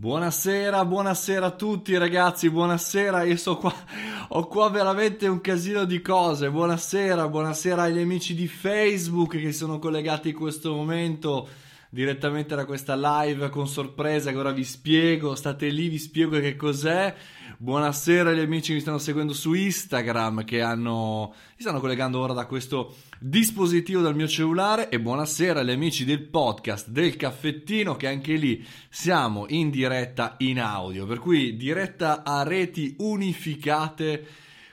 Buonasera, 0.00 0.84
buonasera 0.84 1.46
a 1.46 1.50
tutti 1.50 1.96
ragazzi, 1.96 2.48
buonasera, 2.50 3.24
io 3.24 3.36
so 3.36 3.56
qua, 3.56 3.74
ho 4.28 4.46
qua 4.46 4.70
veramente 4.70 5.26
un 5.26 5.40
casino 5.40 5.84
di 5.84 6.00
cose, 6.00 6.52
buonasera, 6.52 7.26
buonasera 7.26 7.82
agli 7.82 7.98
amici 7.98 8.32
di 8.36 8.46
Facebook 8.46 9.36
che 9.40 9.50
sono 9.50 9.80
collegati 9.80 10.28
in 10.28 10.36
questo 10.36 10.72
momento 10.72 11.48
direttamente 11.90 12.54
da 12.54 12.66
questa 12.66 12.94
live 12.96 13.48
con 13.48 13.66
sorpresa 13.66 14.30
che 14.30 14.36
ora 14.36 14.52
vi 14.52 14.64
spiego, 14.64 15.34
state 15.34 15.68
lì, 15.68 15.88
vi 15.88 15.98
spiego 15.98 16.38
che 16.38 16.54
cos'è. 16.54 17.14
Buonasera 17.56 18.30
agli 18.30 18.40
amici 18.40 18.68
che 18.68 18.74
mi 18.74 18.80
stanno 18.80 18.98
seguendo 18.98 19.32
su 19.32 19.54
Instagram 19.54 20.44
che 20.44 20.60
hanno, 20.60 21.32
si 21.56 21.62
stanno 21.62 21.80
collegando 21.80 22.20
ora 22.20 22.34
da 22.34 22.46
questo 22.46 22.94
dispositivo 23.18 24.02
dal 24.02 24.14
mio 24.14 24.28
cellulare. 24.28 24.90
E 24.90 25.00
buonasera 25.00 25.60
agli 25.60 25.70
amici 25.70 26.04
del 26.04 26.22
podcast 26.22 26.88
del 26.88 27.16
caffettino 27.16 27.96
che 27.96 28.06
anche 28.06 28.34
lì 28.34 28.64
siamo 28.90 29.46
in 29.48 29.70
diretta 29.70 30.34
in 30.38 30.60
audio, 30.60 31.06
per 31.06 31.18
cui 31.18 31.56
diretta 31.56 32.22
a 32.22 32.42
reti 32.42 32.96
unificate 32.98 34.26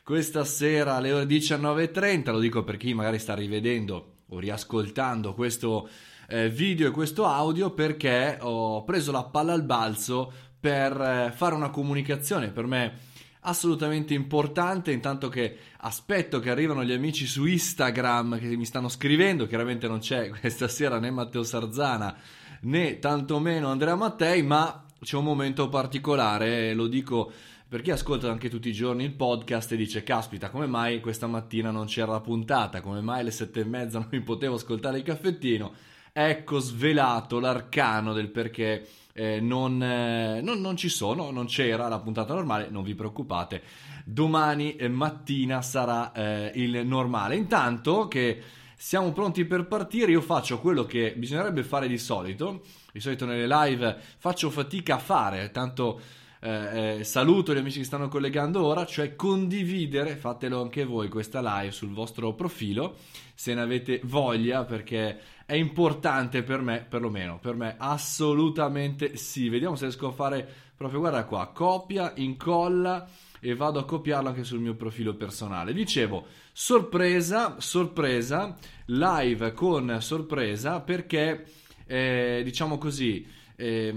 questa 0.04 0.44
sera 0.44 0.96
alle 0.96 1.14
ore 1.14 1.26
19.30, 1.26 2.32
lo 2.32 2.40
dico 2.40 2.64
per 2.64 2.78
chi 2.78 2.94
magari 2.94 3.18
sta 3.18 3.34
rivedendo 3.34 4.12
o 4.30 4.40
riascoltando 4.40 5.34
questo 5.34 5.90
eh, 6.28 6.50
video 6.50 6.88
e 6.88 6.92
questo 6.92 7.26
audio 7.26 7.72
perché 7.72 8.38
ho 8.42 8.84
preso 8.84 9.12
la 9.12 9.24
palla 9.24 9.54
al 9.54 9.64
balzo 9.64 10.32
per 10.60 11.00
eh, 11.00 11.32
fare 11.36 11.56
una 11.56 11.70
comunicazione 11.70 12.50
per 12.50 12.66
me 12.66 13.14
assolutamente 13.42 14.14
importante 14.14 14.92
intanto 14.92 15.30
che 15.30 15.58
aspetto 15.78 16.40
che 16.40 16.50
arrivano 16.50 16.84
gli 16.84 16.92
amici 16.92 17.28
su 17.28 17.46
Instagram 17.46 18.40
che 18.40 18.56
mi 18.56 18.66
stanno 18.66 18.90
scrivendo 18.90 19.46
chiaramente 19.48 19.88
non 19.88 20.00
c'è 20.00 20.30
questa 20.40 20.68
sera 20.68 21.00
né 21.00 21.12
Matteo 21.12 21.44
Sarzana 21.44 22.16
né 22.62 23.00
tantomeno 23.00 23.70
Andrea 23.70 23.96
Mattei 23.96 24.42
ma 24.42 24.84
c'è 25.00 25.18
un 25.18 25.24
momento 25.24 25.70
particolare 25.70 26.74
lo 26.74 26.88
dico 26.88 27.32
per 27.68 27.82
chi 27.82 27.92
ascolta 27.92 28.30
anche 28.30 28.50
tutti 28.50 28.70
i 28.70 28.74
giorni 28.74 29.04
il 29.04 29.14
podcast 29.14 29.72
e 29.72 29.76
dice 29.76 30.04
caspita 30.04 30.50
come 30.50 30.66
mai 30.66 31.00
questa 31.00 31.28
mattina 31.28 31.72
non 31.72 31.88
c'era 31.88 32.12
la 32.12 32.22
puntata? 32.22 32.80
Come 32.80 33.02
mai 33.02 33.22
alle 33.22 33.32
sette 33.32 33.62
e 33.62 33.66
mezza 33.66 33.98
non 34.00 34.08
mi 34.12 34.22
potevo 34.22 34.56
ascoltare 34.56 34.98
il 34.98 35.04
caffettino 35.04 35.74
ecco 36.18 36.60
svelato 36.60 37.42
l'arcano 37.42 38.14
del 38.14 38.30
perché 38.30 38.88
eh, 39.12 39.42
non, 39.42 39.84
eh, 39.84 40.40
non, 40.42 40.62
non, 40.62 40.78
ci 40.78 40.88
sono, 40.88 41.30
non 41.30 41.46
c'era 41.46 41.90
la 41.90 42.00
puntata 42.00 42.34
normale, 42.34 42.70
non 42.70 42.84
vi 42.84 42.96
preoccupate, 42.96 43.62
domani 44.06 44.78
eh, 44.78 44.88
mattina 44.88 45.62
sarà 45.62 46.14
eh, 46.14 46.52
il 46.56 46.88
normale. 46.88 47.36
Intanto 47.36 48.08
che 48.08 48.42
siamo 48.78 49.12
pronti 49.12 49.44
per 49.44 49.68
partire, 49.68 50.12
io 50.12 50.22
faccio 50.22 50.62
quello 50.62 50.86
che 50.86 51.14
bisognerebbe 51.18 51.64
fare 51.64 51.90
di 51.90 51.98
solito, 51.98 52.62
di 52.94 53.02
solito 53.02 53.26
nelle 53.26 53.48
live 53.48 53.98
faccio 54.18 54.50
fatica 54.50 54.96
a 54.96 55.00
fare, 55.00 55.52
tanto 55.52 56.00
eh, 56.40 57.00
eh, 57.00 57.04
saluto 57.04 57.54
gli 57.54 57.58
amici 57.58 57.80
che 57.80 57.86
stanno 57.86 58.08
collegando 58.08 58.64
ora, 58.64 58.86
cioè 58.86 59.16
condividere, 59.16 60.16
fatelo 60.16 60.62
anche 60.62 60.86
voi 60.86 61.10
questa 61.10 61.42
live 61.42 61.72
sul 61.72 61.94
vostro 61.94 62.34
profilo 62.34 62.98
se 63.36 63.54
ne 63.54 63.62
avete 63.62 64.00
voglia 64.06 64.64
perché 64.64 65.20
è 65.46 65.54
importante 65.54 66.42
per 66.42 66.62
me, 66.62 66.86
perlomeno 66.88 67.38
per 67.40 67.56
me 67.56 67.76
assolutamente 67.78 69.18
sì. 69.18 69.50
Vediamo 69.50 69.76
se 69.76 69.86
riesco 69.86 70.08
a 70.08 70.12
fare 70.12 70.48
proprio 70.76 71.00
guarda 71.00 71.26
qua, 71.26 71.48
copia, 71.48 72.14
incolla 72.16 73.08
e 73.40 73.54
vado 73.56 73.80
a 73.80 73.86
copiarlo 73.86 74.30
anche 74.30 74.44
sul 74.44 74.60
mio 74.60 74.74
profilo 74.76 75.14
personale. 75.14 75.74
Dicevo, 75.74 76.26
sorpresa, 76.52 77.58
sorpresa, 77.60 78.58
live 78.86 79.54
con 79.54 79.98
sorpresa 80.00 80.80
perché 80.80 81.46
eh, 81.86 82.42
diciamo 82.44 82.78
così 82.78 83.44
eh, 83.56 83.92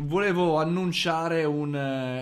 volevo 0.00 0.58
annunciare 0.58 1.44
un, 1.44 1.74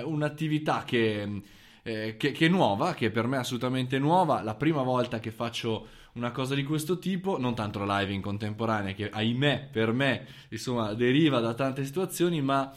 un'attività 0.05 0.85
che, 0.85 1.43
eh, 1.83 2.17
che, 2.17 2.33
che, 2.33 2.47
è 2.47 2.49
nuova, 2.49 2.95
che 2.95 3.11
per 3.11 3.27
me 3.27 3.37
è 3.37 3.41
assolutamente 3.41 3.99
nuova, 3.99 4.43
la 4.43 4.55
prima 4.55 4.83
volta 4.83 5.21
che 5.21 5.31
faccio 5.31 5.87
una 6.15 6.31
cosa 6.31 6.55
di 6.55 6.65
questo 6.65 6.99
tipo, 6.99 7.39
non 7.39 7.55
tanto 7.55 7.85
la 7.85 7.99
live 8.01 8.13
in 8.13 8.23
contemporanea, 8.23 8.95
che 8.95 9.11
ahimè 9.11 9.69
per 9.71 9.93
me 9.93 10.27
insomma 10.49 10.95
deriva 10.95 11.41
da 11.41 11.55
tante 11.55 11.85
situazioni, 11.85 12.41
ma 12.41 12.73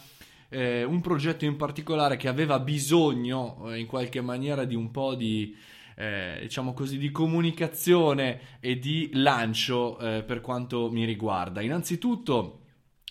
eh, 0.49 0.83
un 0.83 0.99
progetto 1.01 1.45
in 1.45 1.55
particolare 1.55 2.17
che 2.17 2.27
aveva 2.27 2.59
bisogno 2.59 3.69
eh, 3.69 3.79
in 3.79 3.85
qualche 3.85 4.21
maniera 4.21 4.65
di 4.65 4.75
un 4.75 4.91
po' 4.91 5.15
di 5.15 5.55
eh, 5.95 6.39
diciamo 6.41 6.73
così, 6.73 6.97
di 6.97 7.11
comunicazione 7.11 8.39
e 8.59 8.79
di 8.79 9.09
lancio 9.13 9.97
eh, 9.99 10.23
per 10.23 10.41
quanto 10.41 10.89
mi 10.91 11.05
riguarda. 11.05 11.61
Innanzitutto 11.61 12.58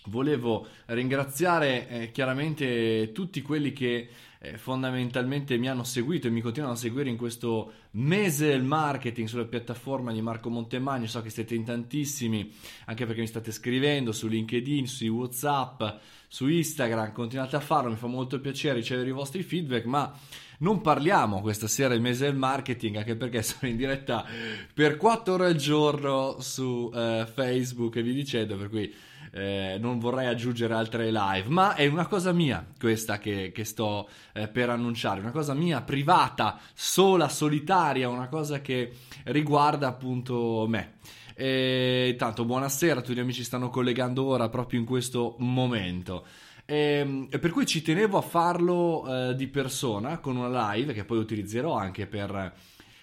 volevo 0.05 0.67
ringraziare 0.85 1.87
eh, 1.87 2.11
chiaramente 2.11 3.11
tutti 3.11 3.41
quelli 3.41 3.73
che 3.73 4.09
eh, 4.41 4.57
fondamentalmente 4.57 5.57
mi 5.57 5.67
hanno 5.67 5.83
seguito 5.83 6.27
e 6.27 6.29
mi 6.29 6.39
continuano 6.39 6.73
a 6.73 6.77
seguire 6.77 7.09
in 7.09 7.17
questo 7.17 7.73
mese 7.91 8.47
del 8.47 8.63
marketing 8.63 9.27
sulla 9.27 9.45
piattaforma 9.45 10.13
di 10.13 10.21
Marco 10.21 10.49
Montemagno. 10.49 11.07
So 11.07 11.21
che 11.21 11.29
siete 11.29 11.55
in 11.55 11.65
tantissimi, 11.65 12.51
anche 12.85 13.05
perché 13.05 13.21
mi 13.21 13.27
state 13.27 13.51
scrivendo 13.51 14.13
su 14.13 14.27
LinkedIn, 14.27 14.87
su 14.87 15.05
WhatsApp, 15.07 15.83
su 16.27 16.47
Instagram. 16.47 17.11
Continuate 17.11 17.57
a 17.57 17.59
farlo, 17.59 17.89
mi 17.89 17.97
fa 17.97 18.07
molto 18.07 18.39
piacere 18.39 18.75
ricevere 18.75 19.09
i 19.09 19.13
vostri 19.13 19.43
feedback, 19.43 19.83
ma 19.85 20.17
non 20.59 20.81
parliamo 20.81 21.41
questa 21.41 21.67
sera 21.67 21.89
del 21.89 22.01
mese 22.01 22.25
del 22.25 22.35
marketing, 22.35 22.95
anche 22.95 23.17
perché 23.17 23.41
sono 23.43 23.69
in 23.69 23.75
diretta 23.77 24.25
per 24.73 24.95
4 24.95 25.33
ore 25.33 25.45
al 25.47 25.55
giorno 25.55 26.37
su 26.39 26.89
eh, 26.93 27.27
Facebook 27.29 27.97
e 27.97 28.03
vi 28.03 28.13
dicendo, 28.13 28.55
per 28.55 28.69
cui 28.69 28.93
eh, 29.31 29.77
non 29.79 29.99
vorrei 29.99 30.27
aggiungere 30.27 30.73
altre 30.73 31.11
live, 31.11 31.47
ma 31.47 31.75
è 31.75 31.85
una 31.87 32.07
cosa 32.07 32.31
mia 32.31 32.65
questa 32.79 33.19
che, 33.19 33.51
che 33.53 33.63
sto 33.63 34.09
eh, 34.33 34.47
per 34.47 34.69
annunciare, 34.69 35.19
una 35.19 35.31
cosa 35.31 35.53
mia 35.53 35.81
privata, 35.81 36.59
sola, 36.73 37.29
solitaria, 37.29 38.09
una 38.09 38.27
cosa 38.27 38.61
che 38.61 38.91
riguarda 39.25 39.87
appunto 39.87 40.65
me. 40.67 40.95
E, 41.35 42.15
tanto 42.17 42.43
buonasera, 42.43 43.01
tutti 43.01 43.15
gli 43.15 43.21
amici 43.21 43.43
stanno 43.43 43.69
collegando 43.69 44.25
ora 44.25 44.49
proprio 44.49 44.79
in 44.79 44.85
questo 44.85 45.35
momento. 45.39 46.25
E, 46.65 47.27
e 47.29 47.39
per 47.39 47.51
cui 47.51 47.65
ci 47.65 47.81
tenevo 47.81 48.17
a 48.17 48.21
farlo 48.21 49.29
eh, 49.29 49.35
di 49.35 49.47
persona 49.47 50.19
con 50.19 50.35
una 50.35 50.73
live 50.73 50.93
che 50.93 51.05
poi 51.05 51.17
utilizzerò 51.17 51.75
anche 51.75 52.07
per 52.07 52.53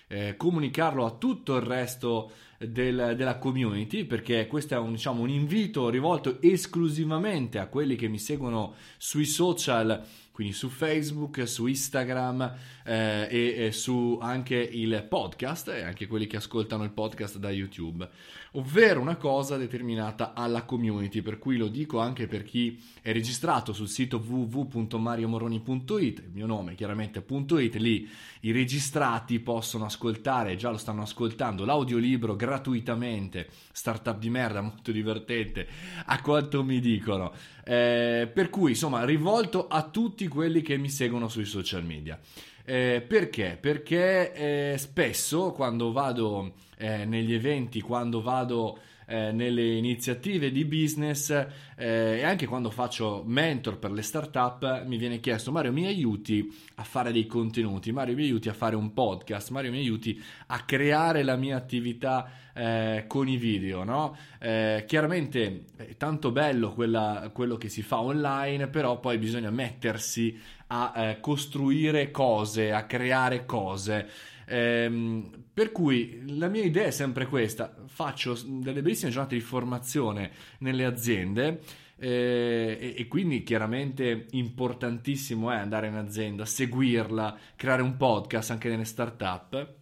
eh, 0.09 0.35
comunicarlo 0.37 1.05
a 1.05 1.11
tutto 1.13 1.57
il 1.57 1.63
resto 1.63 2.31
del, 2.59 3.15
della 3.17 3.39
community 3.39 4.05
perché 4.05 4.47
questo 4.47 4.75
è 4.75 4.79
un, 4.79 4.93
diciamo, 4.93 5.23
un 5.23 5.29
invito 5.29 5.89
rivolto 5.89 6.41
esclusivamente 6.41 7.59
a 7.59 7.67
quelli 7.67 7.97
che 7.97 8.09
mi 8.09 8.19
seguono 8.19 8.75
sui 8.97 9.27
social 9.27 10.03
quindi 10.37 10.53
su 10.53 10.69
Facebook, 10.69 11.49
su 11.49 11.65
Instagram 11.65 12.57
eh, 12.85 13.27
e, 13.31 13.65
e, 13.65 13.73
su 13.73 14.19
anche 14.21 14.57
il 14.57 15.07
podcast 15.09 15.69
e 15.69 15.83
anche 15.83 16.07
quelli 16.07 16.27
che 16.27 16.37
ascoltano 16.37 16.85
il 16.85 16.91
podcast 16.91 17.39
da 17.39 17.51
YouTube, 17.51 18.07
ovvero 18.53 19.01
una 19.01 19.17
cosa 19.17 19.57
determinata 19.57 20.35
alla 20.35 20.65
community, 20.65 21.23
per 21.23 21.39
cui 21.39 21.57
lo 21.57 21.69
dico 21.69 22.01
anche 22.01 22.27
per 22.27 22.43
chi 22.43 22.79
è 23.01 23.15
registrato 23.15 23.73
sul 23.73 23.89
sito 23.89 24.19
www.mariomoroni.it, 24.19 26.19
il 26.19 26.31
mio 26.35 26.45
nome 26.45 26.75
chiaramente 26.75 27.25
.it, 27.27 27.75
lì 27.77 28.07
i 28.41 28.53
registrati 28.53 29.41
possono 29.41 29.87
ascoltare, 29.87 30.57
già 30.57 30.69
lo 30.69 30.77
stanno 30.77 31.01
ascoltando, 31.01 31.65
l'audiolibro 31.65 32.37
gratuitamente, 32.37 33.49
startup 33.73 34.19
di 34.19 34.29
merda, 34.29 34.61
molto 34.61 34.93
divertente, 34.93 35.67
a 36.05 36.21
quanto 36.21 36.63
mi 36.63 36.79
dicono. 36.79 37.33
Eh, 37.69 38.31
per 38.33 38.49
cui, 38.49 38.71
insomma, 38.71 39.05
rivolto 39.05 39.67
a 39.67 39.83
tutti 39.83 40.29
quelli 40.29 40.63
che 40.63 40.77
mi 40.77 40.89
seguono 40.89 41.27
sui 41.27 41.45
social 41.45 41.85
media. 41.85 42.17
Eh, 42.65 43.05
perché? 43.07 43.59
Perché 43.61 44.33
eh, 44.73 44.79
spesso 44.79 45.51
quando 45.51 45.91
vado 45.91 46.53
eh, 46.77 47.05
negli 47.05 47.35
eventi, 47.35 47.81
quando 47.81 48.21
vado 48.23 48.79
eh, 49.07 49.31
nelle 49.33 49.77
iniziative 49.77 50.51
di 50.51 50.65
business 50.65 51.31
eh, 51.31 52.19
e 52.19 52.25
anche 52.25 52.47
quando 52.47 52.71
faccio 52.71 53.23
mentor 53.25 53.79
per 53.79 53.93
le 53.93 54.03
startup 54.03 54.85
mi 54.85 54.97
viene 54.97 55.21
chiesto 55.21 55.53
Mario 55.53 55.73
mi 55.73 55.87
aiuti 55.87 56.53
a 56.77 56.83
fare 56.83 57.13
dei 57.13 57.27
contenuti, 57.27 57.93
Mario 57.93 58.17
mi 58.17 58.25
aiuti 58.25 58.49
a 58.49 58.53
fare 58.53 58.75
un 58.75 58.93
podcast, 58.93 59.51
Mario 59.51 59.71
mi 59.71 59.79
aiuti 59.79 60.21
a 60.47 60.65
creare 60.65 61.23
la 61.23 61.37
mia 61.37 61.57
attività 61.57 62.29
eh, 62.53 63.05
con 63.07 63.29
i 63.29 63.37
video, 63.37 63.85
no? 63.85 64.17
Eh, 64.41 64.85
chiaramente 64.87 65.67
è 65.77 65.97
tanto 65.97 66.33
bello 66.33 66.73
quella, 66.73 67.31
quello 67.33 67.57
che 67.57 67.69
si 67.69 67.83
fa 67.83 68.01
online, 68.01 68.67
però 68.69 68.99
poi 68.99 69.19
bisogna 69.19 69.51
mettersi 69.51 70.37
a 70.69 70.93
eh, 70.97 71.21
costruire 71.21 72.11
cose, 72.11 72.73
a 72.73 72.85
creare 72.87 73.45
cose. 73.45 74.09
Ehm, 74.47 75.45
per 75.53 75.73
cui 75.73 76.23
la 76.39 76.49
mia 76.49 76.63
idea 76.63 76.87
è 76.87 76.91
sempre 76.91 77.27
questa, 77.27 77.75
faccio 77.87 78.39
delle 78.45 78.83
bellissime 78.83 79.11
giornate 79.11 79.35
di 79.35 79.41
formazione 79.41 80.31
nelle 80.59 80.85
aziende 80.85 81.61
eh, 81.99 82.77
e, 82.81 82.95
e, 82.97 83.09
quindi 83.09 83.43
chiaramente 83.43 84.27
importantissimo 84.33 85.51
è 85.51 85.57
andare 85.57 85.89
in 85.89 85.95
azienda, 85.95 86.45
seguirla, 86.45 87.37
creare 87.57 87.83
un 87.83 87.97
podcast 87.97 88.51
anche 88.51 88.69
nelle 88.69 88.85
startup 88.85 89.76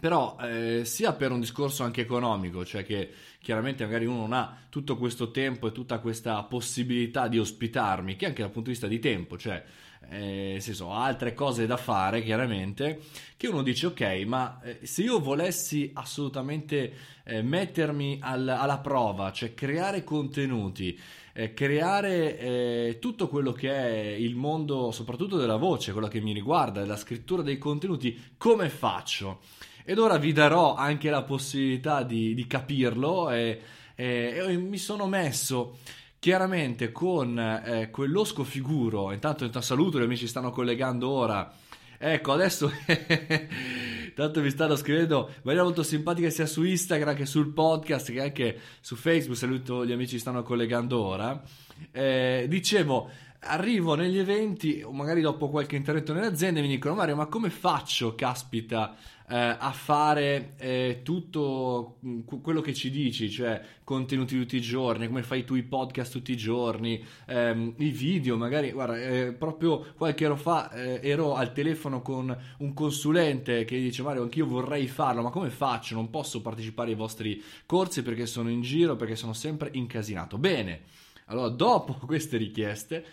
però 0.00 0.36
eh, 0.40 0.82
sia 0.84 1.12
per 1.12 1.30
un 1.30 1.40
discorso 1.40 1.84
anche 1.84 2.00
economico, 2.00 2.64
cioè 2.64 2.84
che 2.84 3.10
chiaramente 3.38 3.84
magari 3.84 4.06
uno 4.06 4.20
non 4.20 4.32
ha 4.32 4.56
tutto 4.68 4.96
questo 4.96 5.30
tempo 5.30 5.68
e 5.68 5.72
tutta 5.72 5.98
questa 5.98 6.42
possibilità 6.42 7.28
di 7.28 7.38
ospitarmi, 7.38 8.16
che 8.16 8.26
anche 8.26 8.40
dal 8.40 8.50
punto 8.50 8.68
di 8.68 8.74
vista 8.74 8.88
di 8.88 8.98
tempo, 8.98 9.36
cioè 9.38 9.62
eh, 10.08 10.56
senso, 10.60 10.90
altre 10.92 11.34
cose 11.34 11.66
da 11.66 11.76
fare 11.76 12.22
chiaramente, 12.22 13.00
che 13.36 13.46
uno 13.46 13.62
dice 13.62 13.86
ok, 13.86 14.22
ma 14.26 14.60
eh, 14.62 14.78
se 14.86 15.02
io 15.02 15.20
volessi 15.20 15.90
assolutamente 15.94 16.92
eh, 17.24 17.42
mettermi 17.42 18.18
al, 18.22 18.48
alla 18.48 18.78
prova, 18.78 19.30
cioè 19.32 19.54
creare 19.54 20.02
contenuti, 20.02 20.98
eh, 21.32 21.54
creare 21.54 22.38
eh, 22.38 22.98
tutto 23.00 23.28
quello 23.28 23.52
che 23.52 23.70
è 23.70 24.08
il 24.14 24.34
mondo 24.34 24.90
soprattutto 24.90 25.36
della 25.36 25.56
voce, 25.56 25.92
quello 25.92 26.08
che 26.08 26.20
mi 26.20 26.32
riguarda, 26.32 26.80
della 26.80 26.96
scrittura 26.96 27.42
dei 27.42 27.58
contenuti, 27.58 28.34
come 28.36 28.68
faccio? 28.68 29.40
Ed 29.84 29.98
ora 29.98 30.18
vi 30.18 30.32
darò 30.32 30.74
anche 30.74 31.10
la 31.10 31.22
possibilità 31.22 32.02
di, 32.02 32.34
di 32.34 32.46
capirlo 32.46 33.30
e, 33.30 33.60
e, 33.94 34.42
e, 34.46 34.56
mi 34.56 34.78
sono 34.78 35.06
messo 35.06 35.78
chiaramente 36.18 36.92
con 36.92 37.38
eh, 37.38 37.90
quell'osco 37.90 38.44
figuro. 38.44 39.12
Intanto, 39.12 39.44
intanto 39.44 39.66
saluto, 39.66 39.98
gli 39.98 40.04
amici 40.04 40.26
stanno 40.26 40.50
collegando 40.50 41.08
ora. 41.08 41.52
Ecco, 41.98 42.32
adesso 42.32 42.70
tanto 44.14 44.40
vi 44.40 44.50
stanno 44.50 44.76
scrivendo 44.76 45.32
maniera 45.42 45.64
molto 45.64 45.82
simpatica 45.82 46.30
sia 46.30 46.46
su 46.46 46.62
Instagram 46.62 47.14
che 47.14 47.26
sul 47.26 47.52
podcast 47.52 48.10
che 48.12 48.20
anche 48.20 48.60
su 48.80 48.96
Facebook. 48.96 49.36
Saluto 49.36 49.84
gli 49.84 49.92
amici 49.92 50.14
che 50.14 50.20
stanno 50.20 50.42
collegando 50.42 50.98
ora. 51.02 51.42
Eh, 51.90 52.46
dicevo, 52.48 53.10
arrivo 53.40 53.94
negli 53.94 54.18
eventi, 54.18 54.82
o 54.84 54.92
magari 54.92 55.20
dopo 55.20 55.48
qualche 55.48 55.76
intervento 55.76 56.12
nelle 56.12 56.26
aziende, 56.26 56.60
mi 56.60 56.68
dicono 56.68 56.94
Mario, 56.94 57.16
ma 57.16 57.26
come 57.26 57.48
faccio, 57.48 58.14
caspita, 58.14 58.96
eh, 59.28 59.56
a 59.58 59.70
fare 59.72 60.54
eh, 60.58 61.00
tutto 61.02 61.98
mm, 62.04 62.20
quello 62.42 62.60
che 62.60 62.74
ci 62.74 62.90
dici, 62.90 63.30
cioè 63.30 63.62
contenuti 63.84 64.36
tutti 64.36 64.56
i 64.56 64.60
giorni, 64.60 65.06
come 65.06 65.22
fai 65.22 65.44
tu 65.44 65.54
i 65.54 65.62
podcast 65.62 66.12
tutti 66.12 66.32
i 66.32 66.36
giorni, 66.36 67.02
ehm, 67.26 67.74
i 67.78 67.90
video, 67.90 68.36
magari, 68.36 68.72
guarda, 68.72 68.98
eh, 68.98 69.32
proprio 69.32 69.86
qualche 69.96 70.26
ora 70.26 70.36
fa 70.36 70.70
eh, 70.72 71.00
ero 71.02 71.34
al 71.34 71.52
telefono 71.52 72.02
con 72.02 72.36
un 72.58 72.74
consulente 72.74 73.64
che 73.64 73.78
dice 73.78 74.02
Mario, 74.02 74.22
anch'io 74.22 74.46
vorrei 74.46 74.86
farlo, 74.86 75.22
ma 75.22 75.30
come 75.30 75.48
faccio? 75.50 75.94
Non 75.94 76.10
posso 76.10 76.42
partecipare 76.42 76.90
ai 76.90 76.96
vostri 76.96 77.42
corsi 77.64 78.02
perché 78.02 78.26
sono 78.26 78.50
in 78.50 78.60
giro, 78.60 78.96
perché 78.96 79.16
sono 79.16 79.32
sempre 79.32 79.70
incasinato. 79.72 80.36
Bene, 80.36 80.82
allora 81.26 81.48
dopo 81.48 81.94
queste 82.04 82.36
richieste 82.36 83.04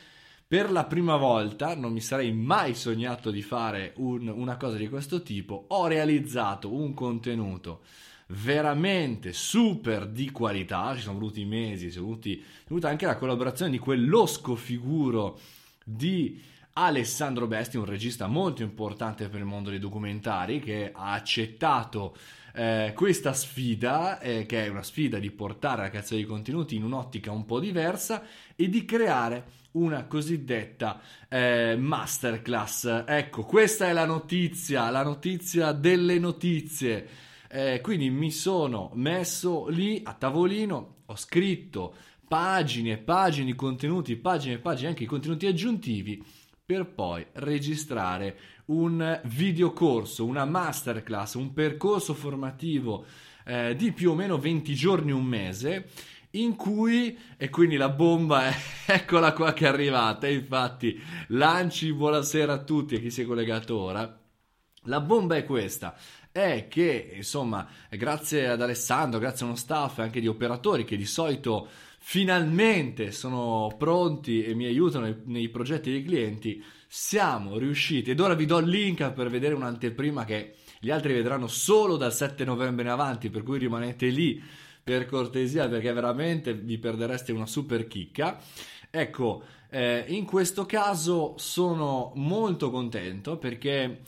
per 0.47 0.71
la 0.71 0.85
prima 0.85 1.17
volta, 1.17 1.75
non 1.75 1.91
mi 1.91 1.99
sarei 1.99 2.31
mai 2.31 2.73
sognato 2.73 3.31
di 3.31 3.41
fare 3.41 3.91
un, 3.97 4.29
una 4.29 4.55
cosa 4.55 4.77
di 4.77 4.87
questo 4.87 5.21
tipo, 5.21 5.65
ho 5.67 5.87
realizzato 5.87 6.73
un 6.73 6.93
contenuto 6.93 7.81
veramente 8.27 9.33
super 9.33 10.07
di 10.07 10.31
qualità, 10.31 10.95
ci 10.95 11.01
sono 11.01 11.19
voluti 11.19 11.43
mesi, 11.43 11.91
ci 11.91 11.99
è 11.99 12.01
voluta 12.67 12.87
anche 12.87 13.05
la 13.05 13.17
collaborazione 13.17 13.71
di 13.71 13.77
quell'osco 13.77 14.55
figuro 14.55 15.37
di 15.83 16.41
Alessandro 16.73 17.47
Besti, 17.47 17.77
un 17.77 17.85
regista 17.85 18.27
molto 18.27 18.61
importante 18.61 19.27
per 19.29 19.39
il 19.39 19.45
mondo 19.45 19.69
dei 19.69 19.79
documentari, 19.79 20.59
che 20.59 20.91
ha 20.93 21.11
accettato 21.11 22.15
eh, 22.57 22.93
questa 22.95 23.33
sfida, 23.33 24.19
eh, 24.19 24.47
che 24.47 24.65
è 24.65 24.67
una 24.67 24.81
sfida 24.81 25.19
di 25.19 25.29
portare 25.29 25.83
la 25.83 25.89
cazzo 25.91 26.15
di 26.15 26.25
contenuti 26.25 26.75
in 26.75 26.83
un'ottica 26.83 27.31
un 27.31 27.45
po' 27.45 27.59
diversa 27.59 28.23
e 28.55 28.67
di 28.67 28.83
creare 28.83 29.45
una 29.73 30.05
cosiddetta 30.05 30.99
eh, 31.29 31.75
masterclass. 31.77 33.03
Ecco, 33.05 33.43
questa 33.43 33.87
è 33.87 33.93
la 33.93 34.05
notizia, 34.05 34.89
la 34.89 35.03
notizia 35.03 35.71
delle 35.71 36.17
notizie. 36.17 37.07
Eh, 37.47 37.79
quindi 37.81 38.09
mi 38.09 38.31
sono 38.31 38.89
messo 38.95 39.67
lì 39.67 40.01
a 40.03 40.13
tavolino, 40.13 40.95
ho 41.05 41.15
scritto 41.15 41.93
pagine 42.27 42.93
e 42.93 42.97
pagine 42.97 43.45
di 43.45 43.55
contenuti, 43.55 44.15
pagine 44.15 44.55
e 44.55 44.59
pagine 44.59 44.89
anche 44.89 45.01
di 45.01 45.09
contenuti 45.09 45.45
aggiuntivi 45.45 46.25
per 46.65 46.87
poi 46.87 47.25
registrare 47.33 48.35
un 48.67 49.21
videocorso, 49.25 50.25
una 50.25 50.45
masterclass, 50.45 51.35
un 51.35 51.53
percorso 51.53 52.13
formativo 52.13 53.05
eh, 53.45 53.75
di 53.75 53.91
più 53.91 54.11
o 54.11 54.15
meno 54.15 54.37
20 54.37 54.73
giorni, 54.73 55.11
un 55.11 55.23
mese 55.23 55.89
in 56.31 56.55
cui, 56.55 57.17
e 57.37 57.49
quindi 57.49 57.77
la 57.77 57.89
bomba 57.89 58.47
è, 58.47 58.55
eccola 58.93 59.33
qua 59.33 59.53
che 59.53 59.65
è 59.65 59.69
arrivata, 59.69 60.27
infatti 60.27 60.99
lanci 61.27 61.93
buonasera 61.93 62.53
a 62.53 62.63
tutti 62.63 62.95
e 62.95 63.01
chi 63.01 63.09
si 63.09 63.21
è 63.21 63.25
collegato 63.25 63.77
ora, 63.77 64.19
la 64.83 65.01
bomba 65.01 65.35
è 65.35 65.45
questa, 65.45 65.95
è 66.31 66.67
che 66.69 67.13
insomma 67.15 67.67
grazie 67.89 68.47
ad 68.49 68.61
Alessandro, 68.61 69.19
grazie 69.19 69.45
a 69.45 69.49
uno 69.49 69.57
staff 69.57 69.99
anche 69.99 70.19
di 70.19 70.27
operatori 70.27 70.83
che 70.83 70.97
di 70.97 71.05
solito 71.05 71.67
finalmente 72.09 73.11
sono 73.11 73.75
pronti 73.77 74.41
e 74.41 74.53
mi 74.55 74.65
aiutano 74.65 75.03
nei, 75.03 75.17
nei 75.25 75.49
progetti 75.49 75.91
dei 75.91 76.05
clienti, 76.05 76.63
siamo 76.87 77.57
riusciti, 77.57 78.11
ed 78.11 78.21
ora 78.21 78.33
vi 78.33 78.45
do 78.45 78.59
il 78.59 78.69
link 78.69 79.11
per 79.11 79.29
vedere 79.29 79.55
un'anteprima 79.55 80.23
che 80.23 80.55
gli 80.79 80.89
altri 80.89 81.11
vedranno 81.11 81.47
solo 81.47 81.97
dal 81.97 82.13
7 82.13 82.45
novembre 82.45 82.85
in 82.85 82.91
avanti, 82.91 83.29
per 83.29 83.43
cui 83.43 83.57
rimanete 83.57 84.07
lì 84.07 84.41
per 84.81 85.05
cortesia 85.05 85.67
perché 85.67 85.91
veramente 85.91 86.53
vi 86.53 86.77
perdereste 86.77 87.33
una 87.33 87.45
super 87.45 87.87
chicca. 87.87 88.39
Ecco, 88.89 89.43
eh, 89.69 90.05
in 90.07 90.23
questo 90.23 90.65
caso 90.65 91.33
sono 91.37 92.13
molto 92.15 92.71
contento 92.71 93.37
perché 93.37 94.03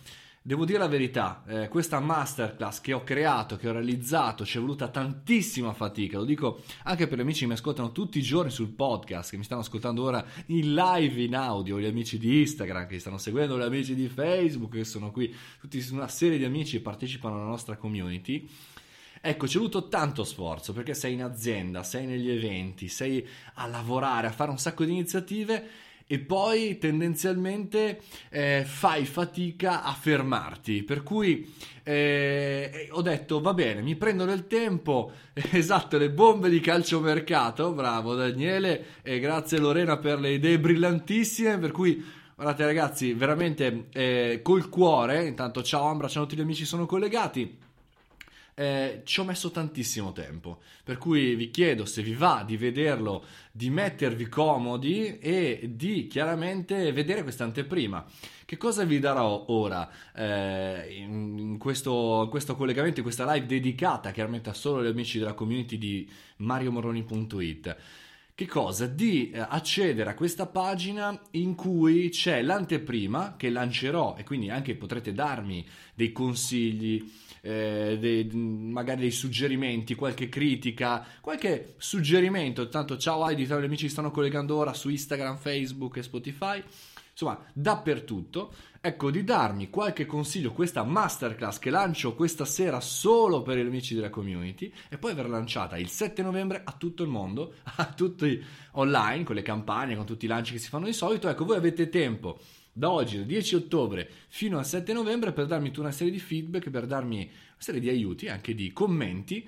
devo 0.50 0.66
dire 0.66 0.80
la 0.80 0.88
verità, 0.88 1.44
eh, 1.46 1.68
questa 1.68 2.00
masterclass 2.00 2.82
che 2.82 2.94
ho 2.94 3.04
creato, 3.04 3.56
che 3.56 3.70
ho 3.70 3.72
realizzato, 3.72 4.44
ci 4.44 4.58
è 4.58 4.60
voluta 4.60 4.88
tantissima 4.88 5.74
fatica, 5.74 6.18
lo 6.18 6.26
dico 6.26 6.64
anche 6.86 7.06
per 7.06 7.20
gli 7.20 7.22
amici 7.22 7.42
che 7.42 7.46
mi 7.46 7.54
ascoltano 7.54 7.92
tutti 7.92 8.18
i 8.18 8.24
giorni 8.24 8.50
sul 8.50 8.70
podcast, 8.70 9.30
che 9.30 9.38
mi 9.38 9.44
stanno 9.44 9.62
ascoltando 9.62 10.02
ora 10.02 10.26
in 10.48 10.74
live 10.74 11.22
in 11.22 11.36
audio, 11.36 11.80
gli 11.80 11.86
amici 11.86 12.18
di 12.18 12.40
Instagram 12.40 12.88
che 12.88 12.98
stanno 12.98 13.20
seguendo, 13.20 13.60
gli 13.60 13.62
amici 13.62 13.94
di 13.94 14.08
Facebook 14.08 14.72
che 14.72 14.86
sono 14.86 15.12
qui, 15.12 15.32
tutti 15.62 15.88
una 15.92 16.08
serie 16.08 16.40
di 16.40 16.46
amici 16.46 16.78
che 16.78 16.82
partecipano 16.82 17.36
alla 17.36 17.46
nostra 17.46 17.78
community. 17.78 18.50
Ecco, 19.22 19.46
c'è 19.46 19.58
voluto 19.58 19.88
tanto 19.88 20.24
sforzo 20.24 20.74
perché 20.74 20.96
sei 20.96 21.14
in 21.14 21.22
azienda, 21.22 21.84
sei 21.84 22.08
negli 22.08 22.32
eventi, 22.32 22.88
sei 22.88 23.24
a 23.54 23.68
lavorare, 23.68 24.26
a 24.26 24.32
fare 24.32 24.50
un 24.50 24.58
sacco 24.58 24.84
di 24.84 24.94
iniziative 24.94 25.89
e 26.12 26.18
poi 26.18 26.80
tendenzialmente 26.80 28.02
eh, 28.32 28.64
fai 28.66 29.06
fatica 29.06 29.84
a 29.84 29.94
fermarti. 29.94 30.82
Per 30.82 31.04
cui 31.04 31.54
eh, 31.84 32.88
ho 32.90 33.04
detto 33.04 33.40
va 33.42 33.54
bene, 33.54 33.84
mi 33.84 33.96
prendo 33.96 34.26
del 34.26 34.48
tempo, 34.48 35.12
esatto, 35.32 36.00
le 36.00 36.10
bombe 36.10 36.50
di 36.50 36.60
calciomercato, 36.62 37.74
bravo 37.74 38.16
Daniele. 38.16 38.86
E 39.04 39.20
grazie 39.20 39.60
Lorena 39.60 40.00
per 40.00 40.20
le 40.20 40.32
idee 40.32 40.58
brillantissime, 40.58 41.60
per 41.60 41.70
cui 41.70 42.04
guardate 42.34 42.66
ragazzi, 42.66 43.14
veramente 43.14 43.86
eh, 43.94 44.40
col 44.42 44.68
cuore, 44.68 45.28
intanto 45.28 45.62
ciao 45.62 45.86
Ambra, 45.86 46.08
ciao 46.08 46.24
a 46.24 46.26
tutti 46.26 46.40
gli 46.40 46.44
amici 46.44 46.66
sono 46.66 46.88
collegati 46.88 47.68
eh, 48.60 49.04
ci 49.06 49.22
ho 49.22 49.24
messo 49.24 49.52
tantissimo 49.52 50.12
tempo. 50.12 50.60
Per 50.84 50.98
cui 50.98 51.36
vi 51.36 51.50
chiedo 51.50 51.86
se 51.86 52.02
vi 52.02 52.14
va 52.14 52.44
di 52.46 52.58
vederlo, 52.58 53.24
di 53.54 53.70
mettervi 53.70 54.28
comodi 54.28 55.18
e 55.18 55.72
di 55.76 56.08
chiaramente 56.08 56.92
vedere 56.92 57.24
questa 57.24 57.46
anteprima. 57.46 58.06
Che 58.44 58.58
cosa 58.58 58.84
vi 58.84 59.00
darò 59.00 59.46
ora 59.48 59.90
eh, 60.14 60.94
in, 60.94 61.58
questo, 61.58 62.28
questo, 62.30 62.58
collegamento, 62.58 62.98
in 62.98 63.06
questa 63.06 63.32
live 63.32 63.46
dedicata 63.46 64.12
chiaramente 64.12 64.50
a 64.50 64.54
solo 64.54 64.84
gli 64.84 64.88
amici 64.88 65.20
della 65.20 65.36
community 65.36 65.78
di 65.78 66.10
mariomoroni.it? 66.38 67.78
Che 68.36 68.46
cosa? 68.46 68.88
Di 68.88 69.32
eh, 69.32 69.40
accedere 69.40 70.10
a 70.10 70.16
questa 70.16 70.48
pagina 70.48 71.18
in 71.32 71.56
cui 71.56 72.10
c'è 72.10 72.42
l'anteprima 72.42 73.36
che 73.38 73.50
lancerò 73.50 74.16
e 74.18 74.26
quindi 74.26 74.50
anche 74.50 74.76
potrete 74.76 75.14
darmi 75.14 75.66
dei 75.94 76.12
consigli 76.12 77.10
eh, 77.42 77.98
dei, 78.00 78.30
magari 78.34 79.02
dei 79.02 79.12
suggerimenti, 79.12 79.96
qualche 79.96 80.30
critica, 80.30 81.06
qualche 81.22 81.76
suggerimento. 81.78 82.70
Tanto 82.70 82.98
ciao 82.98 83.28
Heidi, 83.28 83.48
ciao 83.48 83.60
gli 83.60 83.66
amici 83.66 83.86
che 83.86 83.92
stanno 83.92 84.12
collegando 84.12 84.56
ora 84.56 84.74
su 84.74 84.90
Instagram, 84.90 85.38
Facebook 85.38 85.98
e 85.98 86.04
Spotify. 86.04 86.64
Insomma, 87.22 87.46
dappertutto. 87.52 88.54
Ecco, 88.82 89.12
di 89.12 89.26
darmi 89.26 89.70
qualche 89.70 90.06
consiglio, 90.06 90.54
questa 90.54 90.84
masterclass 90.84 91.60
che 91.60 91.70
lancio 91.70 92.16
questa 92.16 92.46
sera 92.46 92.80
solo 92.80 93.42
per 93.42 93.58
gli 93.58 93.68
amici 93.68 93.94
della 93.94 94.10
community 94.10 94.72
e 94.88 94.98
poi 94.98 95.14
verrà 95.14 95.28
lanciata 95.28 95.78
il 95.78 95.90
7 95.90 96.22
novembre 96.22 96.62
a 96.64 96.72
tutto 96.72 97.04
il 97.04 97.10
mondo, 97.10 97.56
a 97.76 97.86
tutti 97.88 98.42
online, 98.72 99.26
con 99.26 99.36
le 99.36 99.42
campagne, 99.42 99.98
con 99.98 100.06
tutti 100.06 100.24
i 100.24 100.30
lanci 100.30 100.54
che 100.54 100.60
si 100.60 100.70
fanno 100.70 100.86
di 100.86 100.94
solito. 100.94 101.28
Ecco, 101.28 101.44
voi 101.44 101.58
avete 101.58 101.90
tempo 101.90 102.40
da 102.80 102.90
oggi, 102.90 103.18
dal 103.18 103.26
10 103.26 103.56
ottobre 103.56 104.10
fino 104.30 104.58
al 104.58 104.66
7 104.66 104.94
novembre, 104.94 105.34
per 105.34 105.46
darmi 105.46 105.72
una 105.76 105.92
serie 105.92 106.14
di 106.14 106.20
feedback, 106.20 106.70
per 106.70 106.88
darmi 106.88 107.18
una 107.18 107.32
serie 107.58 107.82
di 107.82 107.90
aiuti, 107.90 108.30
anche 108.30 108.56
di 108.56 108.72
commenti. 108.72 109.48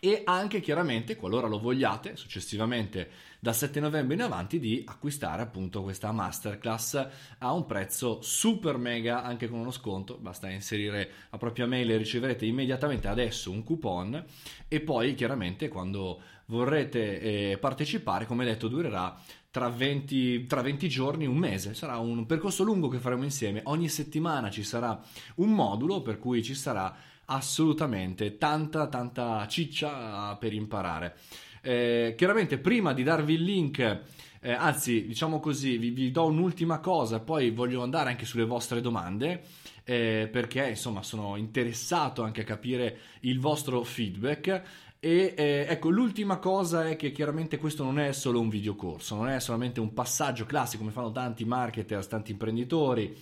E 0.00 0.22
anche 0.24 0.60
chiaramente, 0.60 1.14
qualora 1.14 1.46
lo 1.46 1.60
vogliate, 1.60 2.16
successivamente 2.16 3.08
dal 3.38 3.54
7 3.54 3.78
novembre 3.78 4.16
in 4.16 4.22
avanti 4.22 4.58
di 4.58 4.82
acquistare 4.84 5.42
appunto 5.42 5.82
questa 5.82 6.10
masterclass 6.10 7.08
a 7.38 7.52
un 7.52 7.64
prezzo 7.64 8.20
super 8.20 8.76
mega 8.76 9.22
anche 9.22 9.48
con 9.48 9.60
uno 9.60 9.70
sconto, 9.70 10.18
basta 10.18 10.50
inserire 10.50 11.10
la 11.30 11.38
propria 11.38 11.66
mail 11.66 11.90
e 11.92 11.96
riceverete 11.96 12.44
immediatamente 12.44 13.06
adesso 13.06 13.50
un 13.52 13.62
coupon. 13.62 14.24
E 14.66 14.80
poi 14.80 15.14
chiaramente 15.14 15.68
quando 15.68 16.20
vorrete 16.46 17.20
eh, 17.20 17.58
partecipare, 17.58 18.26
come 18.26 18.44
detto, 18.44 18.66
durerà 18.66 19.16
tra 19.54 19.68
20, 19.68 20.46
tra 20.46 20.62
20, 20.62 20.88
giorni, 20.88 21.26
un 21.26 21.36
mese. 21.36 21.74
Sarà 21.74 21.98
un 21.98 22.26
percorso 22.26 22.64
lungo 22.64 22.88
che 22.88 22.98
faremo 22.98 23.22
insieme. 23.22 23.60
Ogni 23.66 23.88
settimana 23.88 24.50
ci 24.50 24.64
sarà 24.64 25.00
un 25.36 25.52
modulo 25.52 26.02
per 26.02 26.18
cui 26.18 26.42
ci 26.42 26.56
sarà 26.56 26.92
assolutamente 27.26 28.36
tanta 28.36 28.88
tanta 28.88 29.46
ciccia 29.46 30.34
per 30.40 30.52
imparare. 30.52 31.16
Eh, 31.62 32.14
chiaramente 32.16 32.58
prima 32.58 32.92
di 32.92 33.04
darvi 33.04 33.34
il 33.34 33.44
link, 33.44 34.00
eh, 34.40 34.50
anzi 34.50 35.06
diciamo 35.06 35.38
così, 35.38 35.76
vi, 35.76 35.90
vi, 35.90 36.10
do 36.10 36.26
un'ultima 36.26 36.80
cosa, 36.80 37.20
poi 37.20 37.50
voglio 37.50 37.80
andare 37.80 38.10
anche 38.10 38.24
sulle 38.24 38.46
vostre 38.46 38.80
domande. 38.80 39.44
Eh, 39.86 40.30
perché 40.32 40.70
insomma 40.70 41.02
sono 41.02 41.36
interessato 41.36 42.22
anche 42.22 42.40
a 42.40 42.44
capire 42.44 42.98
il 43.20 43.38
vostro 43.38 43.84
feedback 43.84 44.62
e 45.04 45.34
eh, 45.36 45.66
ecco, 45.68 45.90
l'ultima 45.90 46.38
cosa 46.38 46.88
è 46.88 46.96
che 46.96 47.12
chiaramente 47.12 47.58
questo 47.58 47.84
non 47.84 47.98
è 47.98 48.12
solo 48.14 48.40
un 48.40 48.48
videocorso, 48.48 49.14
non 49.16 49.28
è 49.28 49.38
solamente 49.38 49.78
un 49.78 49.92
passaggio 49.92 50.46
classico 50.46 50.78
come 50.78 50.94
fanno 50.94 51.12
tanti 51.12 51.44
marketer, 51.44 52.06
tanti 52.06 52.30
imprenditori 52.30 53.14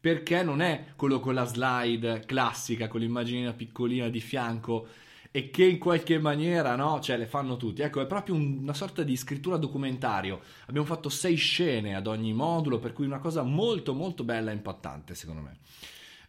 perché 0.00 0.42
non 0.42 0.60
è 0.60 0.86
quello 0.96 1.20
con 1.20 1.34
la 1.34 1.44
slide 1.44 2.24
classica, 2.26 2.88
con 2.88 2.98
l'immagine 2.98 3.52
piccolina 3.52 4.08
di 4.08 4.18
fianco 4.20 4.88
e 5.30 5.50
che 5.50 5.66
in 5.66 5.78
qualche 5.78 6.18
maniera, 6.18 6.74
no, 6.74 6.98
cioè 6.98 7.16
le 7.16 7.26
fanno 7.26 7.56
tutti. 7.56 7.82
Ecco, 7.82 8.00
è 8.00 8.06
proprio 8.06 8.34
un, 8.34 8.58
una 8.62 8.74
sorta 8.74 9.04
di 9.04 9.16
scrittura 9.16 9.56
documentario. 9.56 10.40
Abbiamo 10.66 10.86
fatto 10.86 11.08
sei 11.08 11.36
scene 11.36 11.94
ad 11.94 12.08
ogni 12.08 12.32
modulo, 12.32 12.80
per 12.80 12.92
cui 12.92 13.06
una 13.06 13.20
cosa 13.20 13.42
molto 13.42 13.94
molto 13.94 14.24
bella 14.24 14.50
e 14.50 14.54
impattante, 14.54 15.14
secondo 15.14 15.42
me. 15.42 15.58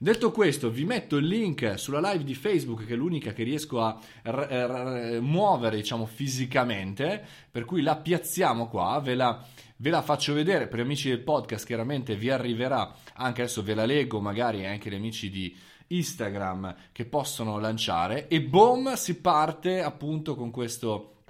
Detto 0.03 0.31
questo, 0.31 0.71
vi 0.71 0.83
metto 0.83 1.17
il 1.17 1.27
link 1.27 1.77
sulla 1.77 1.99
live 1.99 2.23
di 2.23 2.33
Facebook, 2.33 2.87
che 2.87 2.93
è 2.93 2.95
l'unica 2.95 3.33
che 3.33 3.43
riesco 3.43 3.81
a 3.81 3.99
r- 4.23 4.29
r- 4.31 5.19
muovere, 5.21 5.75
diciamo, 5.75 6.07
fisicamente, 6.07 7.23
per 7.51 7.65
cui 7.65 7.83
la 7.83 7.95
piazziamo 7.95 8.67
qua, 8.67 8.99
ve 8.99 9.13
la 9.13 9.45
Ve 9.77 9.89
la 9.89 10.03
faccio 10.03 10.35
vedere 10.35 10.67
per 10.67 10.77
gli 10.77 10.83
amici 10.83 11.09
del 11.09 11.21
podcast, 11.21 11.65
chiaramente 11.65 12.15
vi 12.15 12.29
arriverà, 12.29 12.95
anche 13.15 13.41
adesso 13.41 13.63
ve 13.63 13.73
la 13.73 13.85
leggo, 13.85 14.21
magari 14.21 14.63
anche 14.63 14.91
gli 14.91 14.95
amici 14.95 15.31
di 15.31 15.57
Instagram 15.87 16.75
che 16.91 17.05
possono 17.05 17.57
lanciare 17.57 18.27
e 18.27 18.43
boom, 18.43 18.93
si 18.93 19.19
parte 19.19 19.81
appunto 19.81 20.35
con 20.35 20.51
questo, 20.51 21.23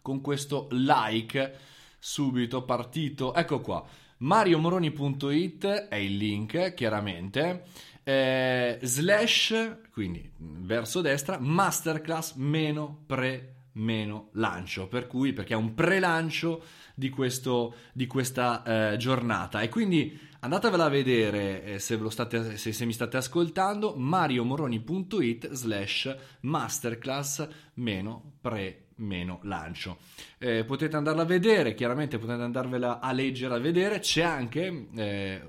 con 0.00 0.22
questo 0.22 0.68
like 0.70 1.58
subito 1.98 2.62
partito. 2.62 3.34
Ecco 3.34 3.60
qua, 3.60 3.84
mariomoroni.it 4.16 5.66
è 5.66 5.96
il 5.96 6.16
link, 6.16 6.72
chiaramente. 6.72 7.64
Eh, 8.02 8.78
slash, 8.82 9.76
quindi 9.92 10.30
verso 10.36 11.00
destra, 11.00 11.38
masterclass 11.38 12.34
meno 12.34 13.04
pre 13.06 13.54
meno 13.72 14.30
lancio, 14.32 14.88
per 14.88 15.06
cui 15.06 15.32
perché 15.32 15.54
è 15.54 15.56
un 15.56 15.74
pre-lancio 15.74 16.62
di, 16.94 17.08
questo, 17.08 17.74
di 17.92 18.06
questa 18.06 18.92
eh, 18.92 18.96
giornata. 18.96 19.60
E 19.60 19.68
quindi 19.68 20.18
andatevela 20.40 20.84
a 20.84 20.88
vedere 20.88 21.64
eh, 21.64 21.78
se, 21.78 21.98
state, 22.08 22.56
se, 22.56 22.72
se, 22.72 22.84
mi 22.84 22.92
state 22.92 23.16
ascoltando, 23.16 23.94
mariomoroni.it 23.96 25.52
slash 25.52 26.16
masterclass 26.40 27.48
meno 27.74 28.34
pre 28.40 28.86
meno 28.96 29.40
lancio. 29.44 29.98
Eh, 30.38 30.64
potete 30.64 30.96
andarla 30.96 31.22
a 31.22 31.26
vedere, 31.26 31.74
chiaramente 31.74 32.18
potete 32.18 32.42
andarvela 32.42 33.00
a 33.00 33.12
leggere, 33.12 33.54
a 33.54 33.58
vedere, 33.58 34.00
c'è 34.00 34.22
anche, 34.22 34.88
eh, 34.94 35.42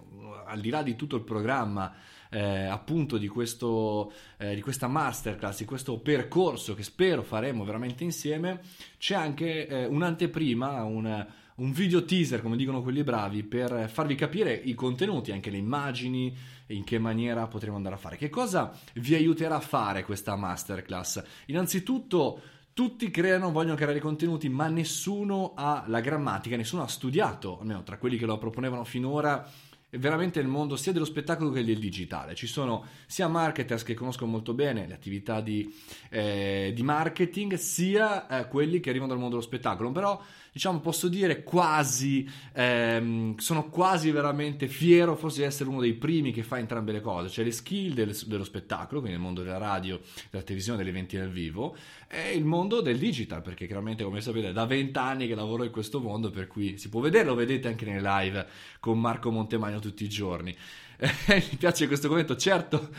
al 0.46 0.60
di 0.60 0.70
là 0.70 0.81
di 0.84 0.96
tutto 0.96 1.17
il 1.17 1.24
programma, 1.24 1.93
eh, 2.32 2.66
appunto 2.66 3.18
di, 3.18 3.28
questo, 3.28 4.12
eh, 4.38 4.56
di 4.56 4.62
questa 4.62 4.88
masterclass, 4.88 5.60
di 5.60 5.66
questo 5.66 6.00
percorso 6.00 6.74
che 6.74 6.84
spero 6.84 7.22
faremo 7.22 7.64
veramente 7.64 8.04
insieme, 8.04 8.62
c'è 8.98 9.16
anche 9.16 9.68
eh, 9.68 9.86
un'anteprima, 9.86 10.84
un 10.84 11.28
un 11.62 11.72
video 11.72 12.04
teaser, 12.04 12.42
come 12.42 12.58
dicono 12.58 12.82
quelli 12.82 13.04
bravi, 13.04 13.44
per 13.44 13.88
farvi 13.88 14.16
capire 14.16 14.52
i 14.54 14.74
contenuti, 14.74 15.32
anche 15.32 15.52
le 15.52 15.58
immagini, 15.58 16.36
in 16.68 16.84
che 16.84 16.98
maniera 16.98 17.46
potremo 17.46 17.76
andare 17.76 17.96
a 17.96 17.98
fare. 18.00 18.18
Che 18.18 18.30
cosa 18.30 18.76
vi 18.96 19.14
aiuterà 19.14 19.58
a 19.58 19.60
fare 19.60 20.04
questa 20.04 20.36
masterclass? 20.36 21.24
Innanzitutto, 21.48 22.42
tutti 22.74 23.12
creano, 23.12 23.52
vogliono 23.52 23.76
creare 23.76 24.00
contenuti, 24.00 24.50
ma 24.50 24.70
nessuno 24.70 25.54
ha 25.56 25.84
la 25.88 26.00
grammatica, 26.00 26.56
nessuno 26.56 26.82
ha 26.82 26.88
studiato, 26.88 27.60
almeno 27.60 27.84
tra 27.84 27.98
quelli 27.98 28.18
che 28.18 28.26
lo 28.26 28.40
proponevano 28.40 28.84
finora 28.84 29.48
veramente 29.91 30.39
il 30.39 30.48
mondo 30.48 30.75
sia 30.75 30.91
dello 30.91 31.05
spettacolo 31.05 31.51
che 31.51 31.63
del 31.63 31.79
digitale. 31.79 32.36
Ci 32.36 32.48
sono 32.48 32.86
sia 33.05 33.27
marketers 33.27 33.83
che 33.83 33.93
conoscono 33.93 34.31
molto 34.31 34.53
bene 34.53 34.88
le 34.88 34.93
attività 34.93 35.41
di, 35.41 35.74
eh, 36.10 36.71
di 36.74 36.83
marketing, 36.83 37.55
sia 37.55 38.27
eh, 38.27 38.48
quelli 38.48 38.79
che 38.79 38.89
arrivano 38.89 39.12
dal 39.12 39.19
mondo 39.19 39.36
dello 39.36 39.48
spettacolo. 39.48 39.91
Però 39.91 40.21
diciamo, 40.51 40.79
posso 40.79 41.08
dire 41.08 41.43
quasi, 41.43 42.29
ehm, 42.53 43.38
sono 43.38 43.70
quasi 43.70 44.12
veramente 44.12 44.67
fiero 44.67 45.15
forse 45.15 45.39
di 45.39 45.46
essere 45.46 45.70
uno 45.70 45.79
dei 45.79 45.93
primi 45.93 46.31
che 46.31 46.43
fa 46.43 46.60
entrambe 46.60 46.91
le 46.91 47.01
cose, 47.01 47.29
cioè 47.29 47.46
le 47.46 47.51
skill 47.51 47.93
del, 47.93 48.15
dello 48.25 48.43
spettacolo, 48.43 49.00
quindi 49.00 49.17
il 49.17 49.24
mondo 49.24 49.43
della 49.43 49.58
radio, 49.58 50.01
della 50.29 50.43
televisione, 50.43 50.79
degli 50.79 50.89
eventi 50.89 51.17
dal 51.17 51.29
vivo, 51.29 51.75
e 52.08 52.34
il 52.34 52.43
mondo 52.43 52.81
del 52.81 52.98
digital, 52.98 53.41
perché 53.41 53.65
chiaramente 53.65 54.03
come 54.03 54.20
sapete 54.20 54.50
è 54.50 54.53
da 54.53 54.65
vent'anni 54.65 55.27
che 55.27 55.36
lavoro 55.36 55.63
in 55.63 55.72
questo 55.72 56.00
mondo, 56.01 56.29
per 56.29 56.48
cui 56.48 56.77
si 56.77 56.89
può 56.89 57.00
vedere, 57.00 57.25
lo 57.25 57.36
vedete 57.36 57.70
anche 57.70 57.86
nelle 57.86 58.01
live 58.01 58.46
con 58.79 59.00
Marco 59.00 59.31
Montemagno 59.31 59.79
tutti 59.79 60.03
i 60.03 60.10
giorni. 60.10 60.55
mi 61.27 61.58
piace 61.58 61.88
questo 61.88 62.08
commento. 62.08 62.36
Certo, 62.36 62.89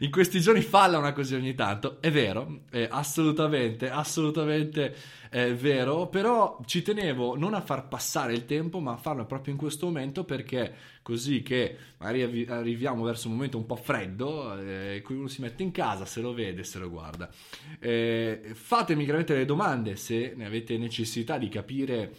in 0.00 0.10
questi 0.10 0.40
giorni 0.40 0.62
falla 0.62 0.98
una 0.98 1.12
così 1.12 1.34
ogni 1.34 1.54
tanto. 1.54 2.00
È 2.00 2.10
vero, 2.10 2.62
è 2.70 2.88
assolutamente, 2.90 3.88
assolutamente 3.88 4.94
è 5.30 5.54
vero. 5.54 6.08
Però 6.08 6.58
ci 6.66 6.82
tenevo 6.82 7.36
non 7.36 7.54
a 7.54 7.60
far 7.60 7.86
passare 7.86 8.32
il 8.32 8.46
tempo, 8.46 8.80
ma 8.80 8.92
a 8.92 8.96
farlo 8.96 9.26
proprio 9.26 9.52
in 9.52 9.60
questo 9.60 9.86
momento 9.86 10.24
perché 10.24 10.74
così 11.02 11.42
che 11.42 11.76
magari 11.98 12.46
arriviamo 12.48 13.04
verso 13.04 13.28
un 13.28 13.34
momento 13.34 13.58
un 13.58 13.66
po' 13.66 13.76
freddo, 13.76 14.58
eh, 14.58 15.00
cui 15.04 15.14
uno 15.14 15.28
si 15.28 15.40
mette 15.40 15.62
in 15.62 15.70
casa, 15.70 16.04
se 16.04 16.20
lo 16.20 16.34
vede, 16.34 16.64
se 16.64 16.80
lo 16.80 16.90
guarda. 16.90 17.30
Eh, 17.78 18.50
fatemi 18.54 19.04
chiaramente 19.04 19.34
le 19.36 19.44
domande 19.44 19.94
se 19.94 20.32
ne 20.36 20.46
avete 20.46 20.76
necessità 20.78 21.38
di 21.38 21.48
capire 21.48 22.12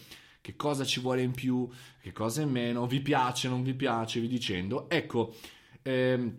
che 0.43 0.57
cosa 0.57 0.83
ci 0.83 1.00
vuole 1.00 1.21
in 1.21 1.31
più, 1.31 1.69
che 2.01 2.12
cosa 2.12 2.41
in 2.41 2.50
meno, 2.50 2.85
vi 2.85 3.00
piace, 3.00 3.47
non 3.47 3.63
vi 3.63 3.73
piace, 3.73 4.19
vi 4.19 4.27
dicendo. 4.27 4.89
Ecco, 4.89 5.33
ehm, 5.83 6.35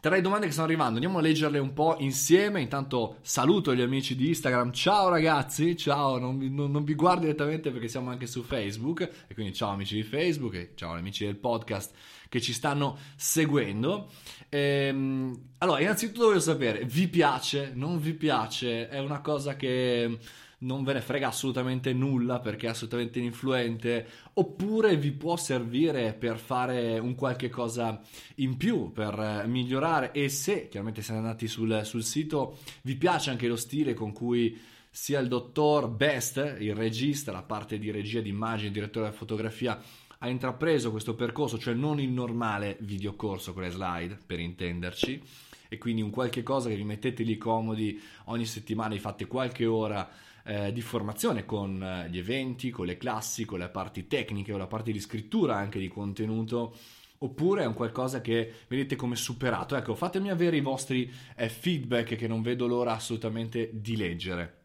tra 0.00 0.16
le 0.16 0.20
domande 0.20 0.46
che 0.46 0.52
stanno 0.52 0.66
arrivando, 0.66 0.94
andiamo 0.94 1.18
a 1.18 1.20
leggerle 1.20 1.60
un 1.60 1.72
po' 1.72 1.94
insieme. 2.00 2.60
Intanto 2.60 3.18
saluto 3.20 3.72
gli 3.72 3.82
amici 3.82 4.16
di 4.16 4.26
Instagram. 4.26 4.72
Ciao 4.72 5.08
ragazzi, 5.08 5.76
ciao, 5.76 6.18
non, 6.18 6.38
non, 6.38 6.72
non 6.72 6.82
vi 6.82 6.96
guardo 6.96 7.20
direttamente 7.20 7.70
perché 7.70 7.86
siamo 7.86 8.10
anche 8.10 8.26
su 8.26 8.42
Facebook. 8.42 9.08
E 9.28 9.34
quindi 9.34 9.54
ciao 9.54 9.70
amici 9.70 9.94
di 9.94 10.02
Facebook 10.02 10.54
e 10.54 10.72
ciao 10.74 10.94
amici 10.94 11.24
del 11.24 11.36
podcast 11.36 11.94
che 12.28 12.40
ci 12.40 12.52
stanno 12.52 12.98
seguendo. 13.14 14.10
Ehm, 14.48 15.50
allora, 15.58 15.80
innanzitutto 15.80 16.26
voglio 16.26 16.40
sapere, 16.40 16.84
vi 16.84 17.06
piace? 17.06 17.70
Non 17.76 18.00
vi 18.00 18.14
piace? 18.14 18.88
È 18.88 18.98
una 18.98 19.20
cosa 19.20 19.54
che 19.54 20.18
non 20.58 20.84
ve 20.84 20.94
ne 20.94 21.00
frega 21.00 21.28
assolutamente 21.28 21.92
nulla 21.92 22.40
perché 22.40 22.66
è 22.66 22.70
assolutamente 22.70 23.18
ininfluente, 23.18 24.06
oppure 24.34 24.96
vi 24.96 25.12
può 25.12 25.36
servire 25.36 26.14
per 26.14 26.38
fare 26.38 26.98
un 26.98 27.14
qualche 27.14 27.48
cosa 27.48 28.00
in 28.36 28.56
più, 28.56 28.92
per 28.92 29.18
eh, 29.18 29.46
migliorare. 29.46 30.12
E 30.12 30.28
se 30.28 30.68
chiaramente 30.68 31.02
siete 31.02 31.20
andati 31.20 31.46
sul, 31.46 31.82
sul 31.84 32.02
sito 32.02 32.58
vi 32.82 32.96
piace 32.96 33.30
anche 33.30 33.48
lo 33.48 33.56
stile 33.56 33.92
con 33.92 34.12
cui 34.12 34.58
sia 34.90 35.18
il 35.18 35.28
dottor 35.28 35.90
Best, 35.90 36.56
il 36.58 36.74
regista, 36.74 37.30
la 37.30 37.42
parte 37.42 37.78
di 37.78 37.90
regia 37.90 38.20
di 38.20 38.30
immagini, 38.30 38.70
direttore 38.70 39.06
della 39.06 39.16
fotografia, 39.16 39.78
ha 40.18 40.28
intrapreso 40.28 40.90
questo 40.90 41.14
percorso, 41.14 41.58
cioè 41.58 41.74
non 41.74 42.00
il 42.00 42.08
normale 42.08 42.78
videocorso 42.80 43.52
con 43.52 43.62
le 43.62 43.70
slide, 43.70 44.18
per 44.24 44.40
intenderci, 44.40 45.22
e 45.68 45.76
quindi 45.76 46.00
un 46.00 46.08
qualche 46.08 46.42
cosa 46.42 46.70
che 46.70 46.76
vi 46.76 46.84
mettete 46.84 47.24
lì 47.24 47.36
comodi 47.36 48.00
ogni 48.24 48.46
settimana, 48.46 48.94
vi 48.94 49.00
fate 49.00 49.26
qualche 49.26 49.66
ora 49.66 50.08
eh, 50.46 50.72
di 50.72 50.80
formazione 50.80 51.44
con 51.44 51.82
eh, 51.82 52.08
gli 52.08 52.18
eventi, 52.18 52.70
con 52.70 52.86
le 52.86 52.96
classi, 52.96 53.44
con 53.44 53.58
le 53.58 53.68
parti 53.68 54.06
tecniche 54.06 54.52
o 54.52 54.56
la 54.56 54.66
parte 54.66 54.92
di 54.92 55.00
scrittura 55.00 55.56
anche 55.56 55.78
di 55.78 55.88
contenuto 55.88 56.74
oppure 57.18 57.62
è 57.62 57.66
un 57.66 57.74
qualcosa 57.74 58.20
che 58.20 58.52
vedete 58.68 58.96
come 58.96 59.16
superato. 59.16 59.76
Ecco, 59.76 59.94
fatemi 59.94 60.30
avere 60.30 60.56
i 60.56 60.60
vostri 60.60 61.12
eh, 61.36 61.48
feedback 61.48 62.16
che 62.16 62.28
non 62.28 62.42
vedo 62.42 62.66
l'ora 62.66 62.92
assolutamente 62.92 63.70
di 63.72 63.96
leggere. 63.96 64.64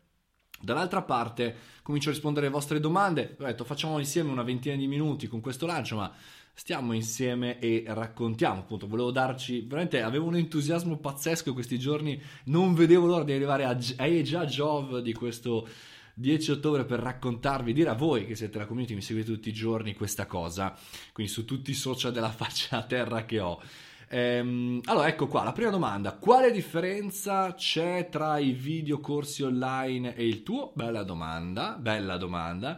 Dall'altra 0.61 1.01
parte 1.01 1.55
comincio 1.81 2.09
a 2.09 2.11
rispondere 2.11 2.45
alle 2.45 2.55
vostre 2.55 2.79
domande, 2.79 3.35
ho 3.39 3.45
detto 3.45 3.63
facciamo 3.63 3.97
insieme 3.97 4.29
una 4.29 4.43
ventina 4.43 4.75
di 4.75 4.85
minuti 4.85 5.27
con 5.27 5.41
questo 5.41 5.65
lancio, 5.65 5.95
ma 5.95 6.13
stiamo 6.53 6.93
insieme 6.93 7.59
e 7.59 7.83
raccontiamo, 7.87 8.59
appunto, 8.59 8.87
volevo 8.87 9.11
darci, 9.11 9.61
veramente 9.61 10.01
avevo 10.01 10.27
un 10.27 10.35
entusiasmo 10.35 10.97
pazzesco 10.97 11.53
questi 11.53 11.79
giorni, 11.79 12.21
non 12.45 12.73
vedevo 12.73 13.05
l'ora 13.05 13.23
di 13.23 13.33
arrivare 13.33 13.63
a, 13.65 13.69
a 13.69 14.21
già 14.21 14.45
Jov 14.45 14.99
di 14.99 15.13
questo 15.13 15.67
10 16.13 16.51
ottobre 16.51 16.85
per 16.85 16.99
raccontarvi, 16.99 17.73
dire 17.73 17.89
a 17.89 17.95
voi 17.95 18.25
che 18.25 18.35
siete 18.35 18.57
la 18.57 18.65
community, 18.65 18.93
mi 18.93 19.01
seguite 19.01 19.31
tutti 19.31 19.49
i 19.49 19.53
giorni 19.53 19.95
questa 19.95 20.25
cosa, 20.25 20.77
quindi 21.13 21.31
su 21.31 21.45
tutti 21.45 21.71
i 21.71 21.75
social 21.75 22.11
della 22.11 22.29
faccia 22.31 22.77
a 22.77 22.83
terra 22.83 23.25
che 23.25 23.39
ho. 23.39 23.61
Ehm, 24.09 24.81
allora, 24.85 25.07
ecco 25.07 25.27
qua, 25.27 25.43
la 25.43 25.53
prima 25.53 25.69
domanda. 25.69 26.11
Quale 26.17 26.51
differenza 26.51 27.53
c'è 27.53 28.09
tra 28.09 28.37
i 28.39 28.51
video 28.51 28.99
corsi 28.99 29.41
online 29.41 30.15
e 30.15 30.27
il 30.27 30.43
tuo? 30.43 30.71
Bella 30.75 31.03
domanda, 31.03 31.77
bella 31.79 32.17
domanda. 32.17 32.77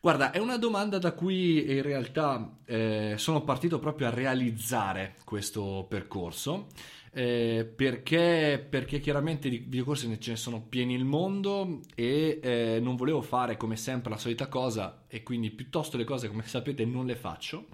Guarda, 0.00 0.30
è 0.30 0.38
una 0.38 0.58
domanda 0.58 0.98
da 0.98 1.12
cui 1.12 1.72
in 1.72 1.82
realtà 1.82 2.58
eh, 2.64 3.14
sono 3.16 3.42
partito 3.42 3.80
proprio 3.80 4.06
a 4.06 4.10
realizzare 4.10 5.16
questo 5.24 5.86
percorso. 5.88 6.66
Eh, 7.10 7.68
perché, 7.74 8.64
perché, 8.68 9.00
chiaramente 9.00 9.48
di 9.48 9.58
videocorsi 9.58 10.14
ce 10.20 10.30
ne 10.30 10.36
sono 10.36 10.60
pieni 10.60 10.94
il 10.94 11.06
mondo 11.06 11.80
e 11.94 12.38
eh, 12.40 12.78
non 12.82 12.96
volevo 12.96 13.22
fare 13.22 13.56
come 13.56 13.76
sempre 13.76 14.10
la 14.10 14.18
solita 14.18 14.46
cosa 14.46 15.04
e 15.08 15.22
quindi 15.22 15.50
piuttosto 15.50 15.96
le 15.96 16.04
cose 16.04 16.28
come 16.28 16.44
sapete 16.46 16.84
non 16.84 17.06
le 17.06 17.16
faccio 17.16 17.68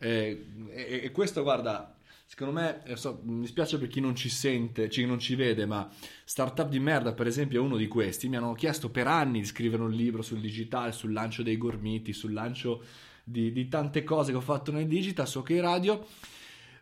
eh, 0.00 0.46
e, 0.70 1.00
e, 1.04 1.10
questo 1.12 1.42
guarda 1.42 1.97
secondo 2.28 2.52
me 2.52 2.82
eh, 2.84 2.96
so, 2.96 3.22
mi 3.24 3.46
spiace 3.46 3.78
per 3.78 3.88
chi 3.88 4.00
non 4.00 4.14
ci 4.14 4.28
sente 4.28 4.88
chi 4.88 5.06
non 5.06 5.18
ci 5.18 5.34
vede 5.34 5.64
ma 5.64 5.88
startup 6.24 6.68
di 6.68 6.78
merda 6.78 7.14
per 7.14 7.26
esempio 7.26 7.58
è 7.58 7.64
uno 7.64 7.78
di 7.78 7.88
questi. 7.88 8.28
Mi 8.28 8.36
hanno 8.36 8.52
chiesto 8.52 8.90
per 8.90 9.06
anni 9.06 9.40
di 9.40 9.46
scrivere 9.46 9.82
un 9.82 9.90
libro 9.90 10.20
sul 10.20 10.38
digitale 10.38 10.92
sul 10.92 11.14
lancio 11.14 11.42
dei 11.42 11.56
gormiti 11.56 12.12
sul 12.12 12.34
lancio 12.34 12.84
di, 13.24 13.50
di 13.50 13.68
tante 13.68 14.04
cose 14.04 14.30
che 14.30 14.36
ho 14.36 14.42
fatto 14.42 14.70
nel 14.70 14.86
digital 14.86 15.26
su 15.26 15.38
OK 15.38 15.56
Radio 15.58 16.06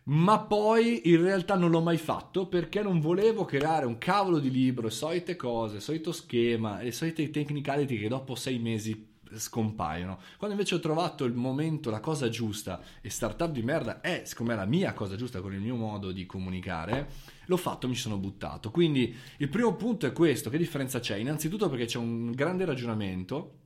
ma 0.09 0.39
poi 0.39 1.09
in 1.09 1.21
realtà 1.21 1.55
non 1.55 1.71
l'ho 1.71 1.81
mai 1.81 1.97
fatto 1.97 2.47
perché 2.47 2.81
non 2.81 2.99
volevo 2.99 3.45
creare 3.45 3.85
un 3.85 3.97
cavolo 3.97 4.39
di 4.39 4.49
libro, 4.49 4.85
le 4.85 4.91
solite 4.91 5.35
cose, 5.35 5.77
il 5.77 5.81
solito 5.81 6.13
schema, 6.13 6.81
le 6.81 6.93
solite 6.93 7.29
technicality 7.29 7.97
che 7.97 8.07
dopo 8.07 8.35
sei 8.35 8.57
mesi 8.57 9.15
scompaiono. 9.35 10.19
Quando 10.37 10.55
invece 10.55 10.75
ho 10.75 10.79
trovato 10.79 11.25
il 11.25 11.33
momento, 11.33 11.89
la 11.89 11.99
cosa 11.99 12.29
giusta 12.29 12.81
e 13.01 13.09
startup 13.09 13.51
di 13.51 13.61
merda 13.61 14.01
è, 14.01 14.21
siccome 14.25 14.53
è 14.53 14.55
la 14.55 14.65
mia 14.65 14.93
cosa 14.93 15.15
giusta 15.15 15.41
con 15.41 15.53
il 15.53 15.61
mio 15.61 15.75
modo 15.75 16.11
di 16.11 16.25
comunicare, 16.25 17.09
l'ho 17.45 17.57
fatto, 17.57 17.87
mi 17.87 17.95
sono 17.95 18.17
buttato. 18.17 18.71
Quindi 18.71 19.15
il 19.37 19.49
primo 19.49 19.75
punto 19.75 20.05
è 20.05 20.11
questo, 20.11 20.49
che 20.49 20.57
differenza 20.57 20.99
c'è? 20.99 21.15
Innanzitutto 21.17 21.69
perché 21.69 21.85
c'è 21.85 21.97
un 21.97 22.31
grande 22.31 22.65
ragionamento 22.65 23.59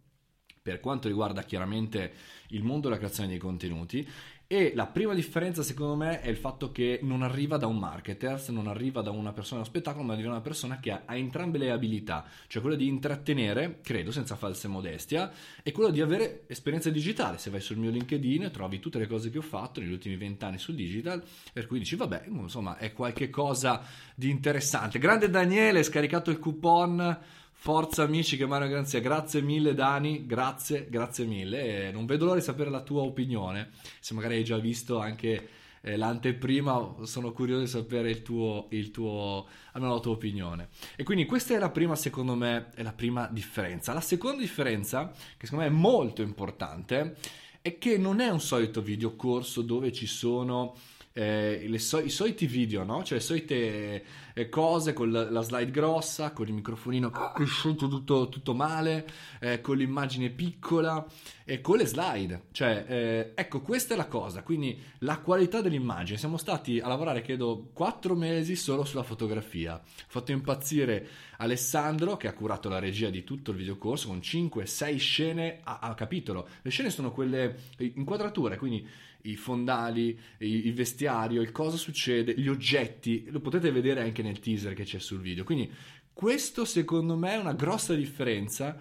per 0.62 0.80
quanto 0.80 1.08
riguarda 1.08 1.44
chiaramente 1.44 2.14
il 2.50 2.64
mondo 2.64 2.88
della 2.88 2.98
creazione 2.98 3.30
dei 3.30 3.40
contenuti 3.40 4.08
e 4.52 4.74
la 4.76 4.86
prima 4.86 5.14
differenza, 5.14 5.64
secondo 5.64 5.96
me, 5.96 6.20
è 6.20 6.28
il 6.28 6.36
fatto 6.36 6.74
che 6.74 7.00
non 7.04 7.22
arriva 7.22 7.56
da 7.56 7.68
un 7.68 7.78
marketer, 7.78 8.44
non 8.50 8.68
arriva 8.68 9.02
da 9.02 9.10
una 9.10 9.32
persona 9.32 9.62
dello 9.62 9.72
spettacolo, 9.72 10.04
ma 10.04 10.14
da 10.14 10.28
una 10.28 10.42
persona 10.42 10.78
che 10.82 10.92
ha, 10.92 11.04
ha, 11.06 11.16
entrambe 11.16 11.58
le 11.58 11.72
abilità, 11.72 12.26
cioè 12.48 12.62
quella 12.62 12.76
di 12.76 12.86
intrattenere, 12.86 13.80
credo, 13.82 14.12
senza 14.12 14.36
falsa 14.36 14.68
modestia, 14.68 15.32
e 15.64 15.72
quello 15.72 15.90
di 15.90 16.02
avere 16.02 16.44
esperienza 16.48 16.90
digitale. 16.90 17.38
Se 17.38 17.50
vai 17.50 17.62
sul 17.62 17.78
mio 17.78 17.92
LinkedIn 17.92 18.50
trovi 18.52 18.80
tutte 18.80 19.00
le 19.00 19.08
cose 19.08 19.30
che 19.30 19.38
ho 19.38 19.42
fatto 19.42 19.80
negli 19.80 19.94
ultimi 19.94 20.18
vent'anni 20.18 20.58
sul 20.58 20.76
digital, 20.76 21.24
per 21.54 21.66
cui 21.66 21.80
dici, 21.80 21.96
vabbè, 21.96 22.24
insomma, 22.28 22.76
è 22.76 22.92
qualche 22.92 23.30
cosa 23.30 23.82
di 24.14 24.30
interessante. 24.30 25.00
Grande 25.00 25.30
Daniele, 25.30 25.82
scaricato 25.82 26.30
il 26.30 26.40
coupon 26.40 27.40
Forza 27.64 28.02
amici, 28.02 28.38
che 28.38 28.48
Mario 28.48 28.70
Granzia, 28.70 29.00
grazie 29.02 29.40
mille 29.40 29.76
Dani, 29.76 30.26
grazie, 30.26 30.88
grazie 30.90 31.26
mille. 31.26 31.90
E 31.90 31.92
non 31.92 32.08
vedo 32.08 32.26
l'ora 32.26 32.40
di 32.40 32.44
sapere 32.44 32.72
la 32.72 32.82
tua 32.82 33.04
opinione, 33.04 33.70
se 34.00 34.16
magari 34.16 34.38
hai 34.38 34.44
già 34.44 34.58
visto 34.58 34.98
anche 34.98 35.48
eh, 35.82 35.96
l'anteprima, 35.96 36.96
sono 37.04 37.32
curioso 37.32 37.62
di 37.62 37.68
sapere 37.68 38.10
il 38.10 38.24
tuo, 38.24 38.66
il 38.72 38.90
tuo, 38.90 39.46
almeno 39.74 39.94
la 39.94 40.00
tua 40.00 40.14
opinione. 40.14 40.70
E 40.96 41.04
quindi 41.04 41.28
questa 41.28 41.54
è 41.54 41.60
la 41.60 41.70
prima, 41.70 41.96
secondo 41.96 42.34
me, 42.34 42.72
è 42.74 42.82
la 42.82 42.94
prima 42.94 43.28
differenza. 43.32 43.94
La 43.94 44.02
seconda 44.02 44.42
differenza, 44.42 45.12
che 45.38 45.46
secondo 45.46 45.64
me 45.64 45.70
è 45.70 45.72
molto 45.72 46.24
importante, 46.24 47.16
è 47.62 47.78
che 47.78 48.00
non 48.00 48.22
è 48.22 48.30
un 48.30 48.42
solito 48.42 48.82
videocorso 48.82 49.62
dove 49.62 49.92
ci 49.92 50.08
sono 50.08 50.76
eh, 51.14 51.74
so- 51.78 52.00
i 52.00 52.10
soliti 52.10 52.46
video, 52.46 52.84
no? 52.84 53.04
Cioè 53.04 53.18
le 53.18 53.24
solite 53.24 54.04
eh, 54.34 54.50
cose 54.50 54.94
con 54.94 55.12
la, 55.12 55.30
la, 55.30 55.42
slide 55.42 55.72
grossa, 55.72 56.32
con 56.32 56.48
il 56.48 56.54
microfonino 56.54 57.10
cresciuto 57.10 57.88
tutto, 57.88 58.30
tutto 58.30 58.54
male, 58.54 59.08
eh, 59.40 59.60
con 59.62 59.76
l'immagine 59.78 60.30
piccola 60.30 61.06
e 61.44 61.60
con 61.60 61.78
le 61.78 61.86
slide. 61.86 62.44
Cioè, 62.52 62.86
eh, 62.88 63.32
ecco, 63.36 63.62
questa 63.62 63.94
è 63.94 63.98
la 63.98 64.08
cosa. 64.08 64.42
Quindi 64.44 64.80
la 65.00 65.20
qualità 65.20 65.62
dell'immagine. 65.62 66.18
Siamo 66.18 66.38
stati 66.38 66.80
a 66.80 66.88
lavorare, 66.88 67.22
credo, 67.22 67.70
quattro 67.74 68.16
mesi 68.16 68.56
solo 68.56 68.86
sulla 68.86 69.04
fotografia. 69.04 69.76
Ho 69.76 70.06
fatto 70.08 70.32
impazzire 70.32 71.08
Alessandro, 71.38 72.18
che 72.18 72.28
ha 72.28 72.34
curato 72.34 72.70
la 72.70 72.80
regia 72.80 73.10
di 73.10 73.24
tutto 73.24 73.52
il 73.52 73.58
videocorso, 73.58 74.08
con 74.08 74.20
5-6 74.20 74.98
scene 74.98 75.60
a, 75.64 75.80
a 75.80 75.94
capitolo. 75.94 76.48
Le 76.62 76.70
scene 76.70 76.90
sono 76.90 77.12
quelle 77.12 77.58
inquadrature, 77.78 78.58
quindi 78.58 78.88
i 79.24 79.36
fondali, 79.36 80.18
il 80.40 80.74
vestiario, 80.74 81.42
il 81.42 81.52
cosa 81.52 81.78
succede, 81.78 82.34
gli 82.36 82.48
oggetti, 82.48 83.26
lo 83.30 83.40
potete 83.40 83.72
vedere 83.72 84.02
anche 84.02 84.22
nel 84.22 84.40
teaser 84.40 84.74
che 84.74 84.84
c'è 84.84 85.00
sul 85.00 85.22
video. 85.22 85.44
Quindi 85.44 85.72
questo 86.14 86.66
secondo 86.66 87.16
me 87.16 87.34
è 87.34 87.38
una 87.38 87.54
grossa 87.54 87.94
differenza 87.96 88.80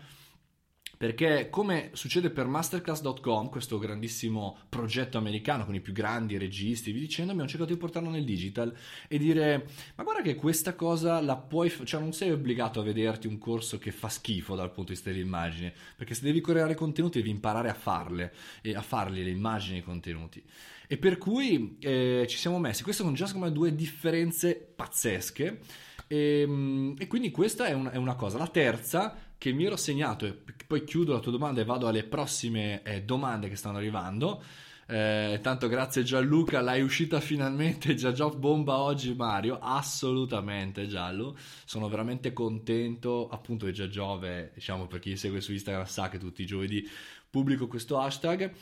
perché 1.01 1.49
come 1.49 1.89
succede 1.95 2.29
per 2.29 2.45
masterclass.com, 2.45 3.49
questo 3.49 3.79
grandissimo 3.79 4.59
progetto 4.69 5.17
americano 5.17 5.65
con 5.65 5.75
i 5.75 5.81
più 5.81 5.95
grandi 5.95 6.37
registi, 6.37 6.93
vi 6.93 7.01
dicendo, 7.01 7.33
abbiamo 7.33 7.49
cercato 7.49 7.73
di 7.73 7.79
portarlo 7.79 8.11
nel 8.11 8.27
digital 8.27 8.71
e 9.09 9.17
dire, 9.17 9.67
ma 9.95 10.03
guarda 10.03 10.21
che 10.21 10.35
questa 10.35 10.75
cosa 10.75 11.23
la 11.23 11.39
puoi, 11.39 11.73
cioè 11.85 12.03
non 12.03 12.13
sei 12.13 12.33
obbligato 12.33 12.81
a 12.81 12.83
vederti 12.83 13.27
un 13.27 13.39
corso 13.39 13.79
che 13.79 13.93
fa 13.93 14.11
schifo 14.11 14.55
dal 14.55 14.73
punto 14.73 14.93
di 14.93 14.99
vista 14.99 15.11
dell'immagine, 15.11 15.73
perché 15.97 16.13
se 16.13 16.21
devi 16.21 16.43
creare 16.43 16.75
contenuti 16.75 17.17
devi 17.17 17.31
imparare 17.31 17.71
a 17.71 17.75
farle, 17.75 18.35
e 18.61 18.75
a 18.75 18.83
farli 18.83 19.25
le 19.25 19.31
immagini 19.31 19.77
e 19.77 19.81
i 19.81 19.85
contenuti. 19.85 20.45
E 20.87 20.99
per 20.99 21.17
cui 21.17 21.79
eh, 21.81 22.27
ci 22.29 22.37
siamo 22.37 22.59
messi, 22.59 22.83
queste 22.83 23.05
sono 23.05 23.15
già 23.15 23.25
secondo 23.25 23.47
me 23.47 23.53
due 23.55 23.75
differenze 23.75 24.55
pazzesche. 24.55 25.61
E, 26.09 26.41
ehm, 26.41 26.97
e, 26.99 27.07
quindi 27.07 27.31
questa 27.31 27.67
è 27.67 27.73
una, 27.73 27.93
è 27.93 27.97
una, 27.97 28.17
cosa. 28.17 28.37
La 28.37 28.49
terza 28.49 29.30
che 29.41 29.53
mi 29.53 29.65
ero 29.65 29.77
segnato, 29.77 30.27
e 30.27 30.37
poi 30.67 30.85
chiudo 30.85 31.15
la 31.15 31.19
tua 31.19 31.33
domanda 31.33 31.63
e 31.63 31.65
vado 31.65 31.89
alle 31.89 32.05
prossime 32.05 32.83
eh, 32.83 33.05
domande 33.05 33.49
che 33.49 33.57
stanno 33.57 33.79
arrivando. 33.79 34.45
Eh, 34.87 35.39
tanto 35.41 35.67
grazie 35.67 36.03
Gianluca, 36.03 36.61
l'hai 36.61 36.83
uscita 36.83 37.21
finalmente, 37.21 37.95
già 37.95 38.13
già 38.13 38.29
bomba 38.29 38.81
oggi 38.81 39.15
Mario, 39.15 39.59
assolutamente 39.59 40.87
Giallo, 40.87 41.39
sono 41.65 41.89
veramente 41.89 42.35
contento 42.35 43.31
appunto 43.31 43.65
che 43.65 43.73
già 43.73 43.89
Giove, 43.89 44.51
diciamo 44.53 44.87
per 44.87 44.99
chi 44.99 45.17
segue 45.17 45.41
su 45.41 45.53
Instagram 45.53 45.87
sa 45.87 46.11
che 46.11 46.19
tutti 46.19 46.43
i 46.43 46.47
giovedì 46.47 46.87
pubblico 47.31 47.67
questo 47.67 47.99
hashtag. 47.99 48.53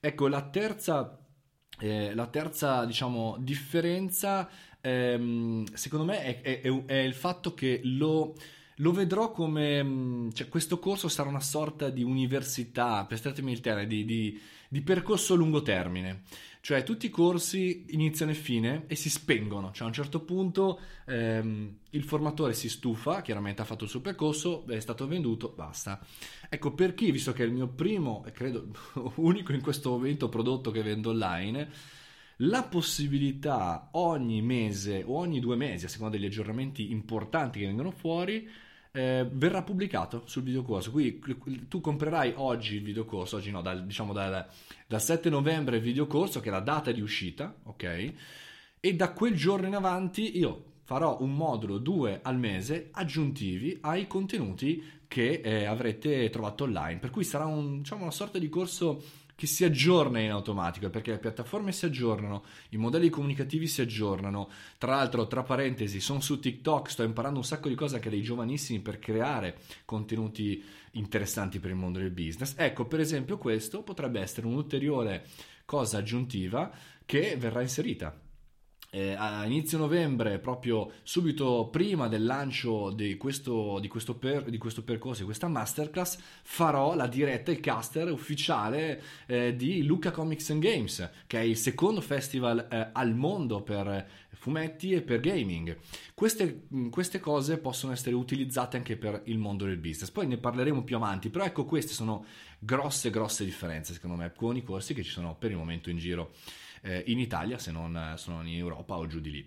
Ecco, 0.00 0.26
la 0.26 0.42
terza, 0.42 1.16
eh, 1.78 2.12
la 2.12 2.26
terza 2.26 2.84
diciamo, 2.86 3.36
differenza 3.38 4.48
ehm, 4.80 5.64
secondo 5.74 6.04
me 6.04 6.40
è, 6.40 6.60
è, 6.60 6.84
è, 6.86 6.96
il 6.96 7.14
fatto 7.14 7.54
che 7.54 7.82
lo, 7.84 8.34
lo 8.78 8.92
vedrò 8.92 9.30
come 9.30 9.82
mm, 9.82 10.30
cioè, 10.30 10.48
questo 10.48 10.78
corso 10.78 11.08
sarà 11.08 11.28
una 11.28 11.40
sorta 11.40 11.90
di 11.90 12.02
università, 12.02 13.04
prestatemi 13.04 13.52
il 13.52 13.60
termine, 13.60 13.86
di, 13.86 14.04
di, 14.04 14.40
di, 14.68 14.80
percorso 14.80 15.34
a 15.34 15.36
lungo 15.36 15.62
termine. 15.62 16.22
Cioè 16.60 16.82
tutti 16.82 17.06
i 17.06 17.10
corsi 17.10 17.84
iniziano 17.90 18.32
e 18.32 18.34
fine 18.34 18.84
e 18.86 18.94
si 18.94 19.10
spengono, 19.10 19.70
cioè 19.72 19.84
a 19.84 19.88
un 19.88 19.92
certo 19.92 20.22
punto 20.22 20.80
ehm, 21.06 21.76
il 21.90 22.02
formatore 22.02 22.54
si 22.54 22.70
stufa, 22.70 23.20
chiaramente 23.20 23.60
ha 23.60 23.66
fatto 23.66 23.84
il 23.84 23.90
suo 23.90 24.00
percorso, 24.00 24.66
è 24.66 24.80
stato 24.80 25.06
venduto, 25.06 25.52
basta. 25.54 26.00
Ecco, 26.48 26.72
per 26.72 26.94
chi, 26.94 27.10
visto 27.10 27.34
che 27.34 27.42
è 27.42 27.46
il 27.46 27.52
mio 27.52 27.68
primo 27.68 28.24
e 28.26 28.32
credo 28.32 28.68
unico 29.16 29.52
in 29.52 29.60
questo 29.60 29.90
momento 29.90 30.30
prodotto 30.30 30.70
che 30.70 30.82
vendo 30.82 31.10
online, 31.10 31.68
la 32.38 32.64
possibilità 32.64 33.90
ogni 33.92 34.40
mese 34.42 35.04
o 35.06 35.18
ogni 35.18 35.40
due 35.40 35.56
mesi, 35.56 35.84
a 35.84 35.88
seconda 35.88 36.16
degli 36.16 36.26
aggiornamenti 36.26 36.90
importanti 36.90 37.60
che 37.60 37.66
vengono 37.66 37.90
fuori, 37.90 38.48
eh, 38.96 39.26
verrà 39.28 39.62
pubblicato 39.62 40.22
sul 40.26 40.44
videocorso. 40.44 40.92
Quindi 40.92 41.66
tu 41.66 41.80
comprerai 41.80 42.34
oggi 42.36 42.76
il 42.76 42.82
videocorso, 42.82 43.36
oggi 43.36 43.50
no, 43.50 43.60
dal, 43.60 43.84
diciamo 43.84 44.12
dal, 44.12 44.46
dal 44.86 45.02
7 45.02 45.28
novembre 45.30 45.76
il 45.76 45.82
videocorso, 45.82 46.38
che 46.38 46.48
è 46.48 46.52
la 46.52 46.60
data 46.60 46.92
di 46.92 47.00
uscita, 47.00 47.54
ok? 47.64 48.12
E 48.78 48.94
da 48.94 49.12
quel 49.12 49.34
giorno 49.34 49.66
in 49.66 49.74
avanti 49.74 50.38
io 50.38 50.72
farò 50.84 51.18
un 51.20 51.34
modulo, 51.34 51.78
due 51.78 52.20
al 52.22 52.38
mese, 52.38 52.90
aggiuntivi 52.92 53.78
ai 53.80 54.06
contenuti 54.06 55.02
che 55.08 55.40
eh, 55.42 55.64
avrete 55.64 56.30
trovato 56.30 56.64
online. 56.64 57.00
Per 57.00 57.10
cui 57.10 57.24
sarà 57.24 57.46
un, 57.46 57.78
diciamo, 57.78 58.02
una 58.02 58.12
sorta 58.12 58.38
di 58.38 58.48
corso 58.48 59.02
che 59.34 59.46
si 59.46 59.64
aggiorna 59.64 60.20
in 60.20 60.30
automatico 60.30 60.88
perché 60.90 61.10
le 61.10 61.18
piattaforme 61.18 61.72
si 61.72 61.84
aggiornano, 61.84 62.44
i 62.70 62.76
modelli 62.76 63.08
comunicativi 63.08 63.66
si 63.66 63.80
aggiornano. 63.80 64.48
Tra 64.78 64.96
l'altro, 64.96 65.26
tra 65.26 65.42
parentesi, 65.42 66.00
sono 66.00 66.20
su 66.20 66.38
TikTok, 66.38 66.90
sto 66.90 67.02
imparando 67.02 67.38
un 67.38 67.44
sacco 67.44 67.68
di 67.68 67.74
cose 67.74 67.96
anche 67.96 68.10
dai 68.10 68.22
giovanissimi 68.22 68.80
per 68.80 68.98
creare 68.98 69.58
contenuti 69.84 70.62
interessanti 70.92 71.58
per 71.58 71.70
il 71.70 71.76
mondo 71.76 71.98
del 71.98 72.10
business. 72.10 72.54
Ecco, 72.56 72.86
per 72.86 73.00
esempio, 73.00 73.38
questo 73.38 73.82
potrebbe 73.82 74.20
essere 74.20 74.46
un'ulteriore 74.46 75.26
cosa 75.64 75.98
aggiuntiva 75.98 76.70
che 77.04 77.36
verrà 77.36 77.60
inserita 77.60 78.23
eh, 78.94 79.14
a 79.18 79.44
inizio 79.44 79.76
novembre, 79.76 80.38
proprio 80.38 80.92
subito 81.02 81.68
prima 81.68 82.06
del 82.06 82.24
lancio 82.24 82.92
di 82.92 83.16
questo, 83.16 83.80
di 83.80 83.88
questo, 83.88 84.14
per, 84.14 84.44
di 84.44 84.56
questo 84.56 84.84
percorso, 84.84 85.20
di 85.20 85.24
questa 85.24 85.48
masterclass, 85.48 86.18
farò 86.44 86.94
la 86.94 87.08
diretta, 87.08 87.50
il 87.50 87.58
caster 87.58 88.12
ufficiale 88.12 89.02
eh, 89.26 89.56
di 89.56 89.82
Luca 89.82 90.12
Comics 90.12 90.50
and 90.50 90.62
Games, 90.62 91.10
che 91.26 91.40
è 91.40 91.42
il 91.42 91.56
secondo 91.56 92.00
festival 92.00 92.68
eh, 92.70 92.90
al 92.92 93.16
mondo 93.16 93.62
per 93.62 94.06
fumetti 94.30 94.92
e 94.92 95.02
per 95.02 95.18
gaming. 95.18 95.76
Queste, 96.14 96.66
queste, 96.90 97.18
cose 97.18 97.58
possono 97.58 97.92
essere 97.92 98.14
utilizzate 98.14 98.76
anche 98.76 98.96
per 98.96 99.22
il 99.24 99.38
mondo 99.38 99.64
del 99.64 99.78
business. 99.78 100.10
Poi 100.10 100.28
ne 100.28 100.36
parleremo 100.36 100.84
più 100.84 100.94
avanti, 100.94 101.30
però 101.30 101.44
ecco 101.44 101.64
queste 101.64 101.92
sono 101.92 102.24
grosse, 102.60 103.10
grosse 103.10 103.44
differenze 103.44 103.92
secondo 103.92 104.16
me 104.16 104.32
con 104.34 104.56
i 104.56 104.62
corsi 104.62 104.94
che 104.94 105.02
ci 105.02 105.10
sono 105.10 105.36
per 105.36 105.50
il 105.50 105.56
momento 105.56 105.90
in 105.90 105.98
giro 105.98 106.32
in 107.06 107.18
Italia 107.18 107.58
se 107.58 107.72
non 107.72 108.14
sono 108.16 108.42
in 108.46 108.56
Europa 108.56 108.96
o 108.96 109.06
giù 109.06 109.20
di 109.20 109.30
lì. 109.30 109.46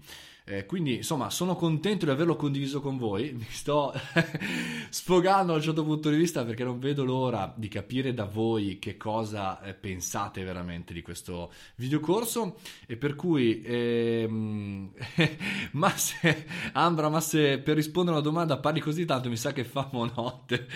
Eh, 0.50 0.65
quindi 0.65 0.95
insomma 0.95 1.30
sono 1.30 1.58
contento 1.58 2.06
di 2.06 2.12
averlo 2.12 2.38
condiviso 2.38 2.80
con 2.80 2.97
voi, 2.97 3.34
mi 3.36 3.45
sto 3.50 3.93
sfogando 4.89 5.52
da 5.52 5.58
un 5.58 5.62
certo 5.62 5.84
punto 5.84 6.10
di 6.10 6.15
vista 6.15 6.45
perché 6.45 6.63
non 6.63 6.80
vedo 6.80 7.04
l'ora 7.04 7.54
di 7.54 7.67
capire 7.67 8.13
da 8.13 8.23
voi 8.23 8.80
che 8.80 8.95
cosa 8.95 9.62
eh, 9.62 9.73
pensate 9.73 10.45
veramente 10.45 10.93
di 10.93 11.02
questo 11.02 11.52
videocorso. 11.76 12.60
E 12.86 12.95
per 12.95 13.15
cui 13.17 13.62
ehm, 13.62 14.93
ma 15.73 15.89
se 15.89 16.45
Ambra 16.71 17.10
ma 17.10 17.19
se 17.19 17.60
per 17.60 17.76
rispondere 17.76 18.15
a 18.15 18.19
una 18.21 18.30
domanda 18.30 18.58
parli 18.58 18.80
così 18.80 19.04
tanto 19.04 19.28
mi 19.28 19.36
sa 19.36 19.52
che 19.52 19.65
famo 19.65 20.06
notte 20.06 20.67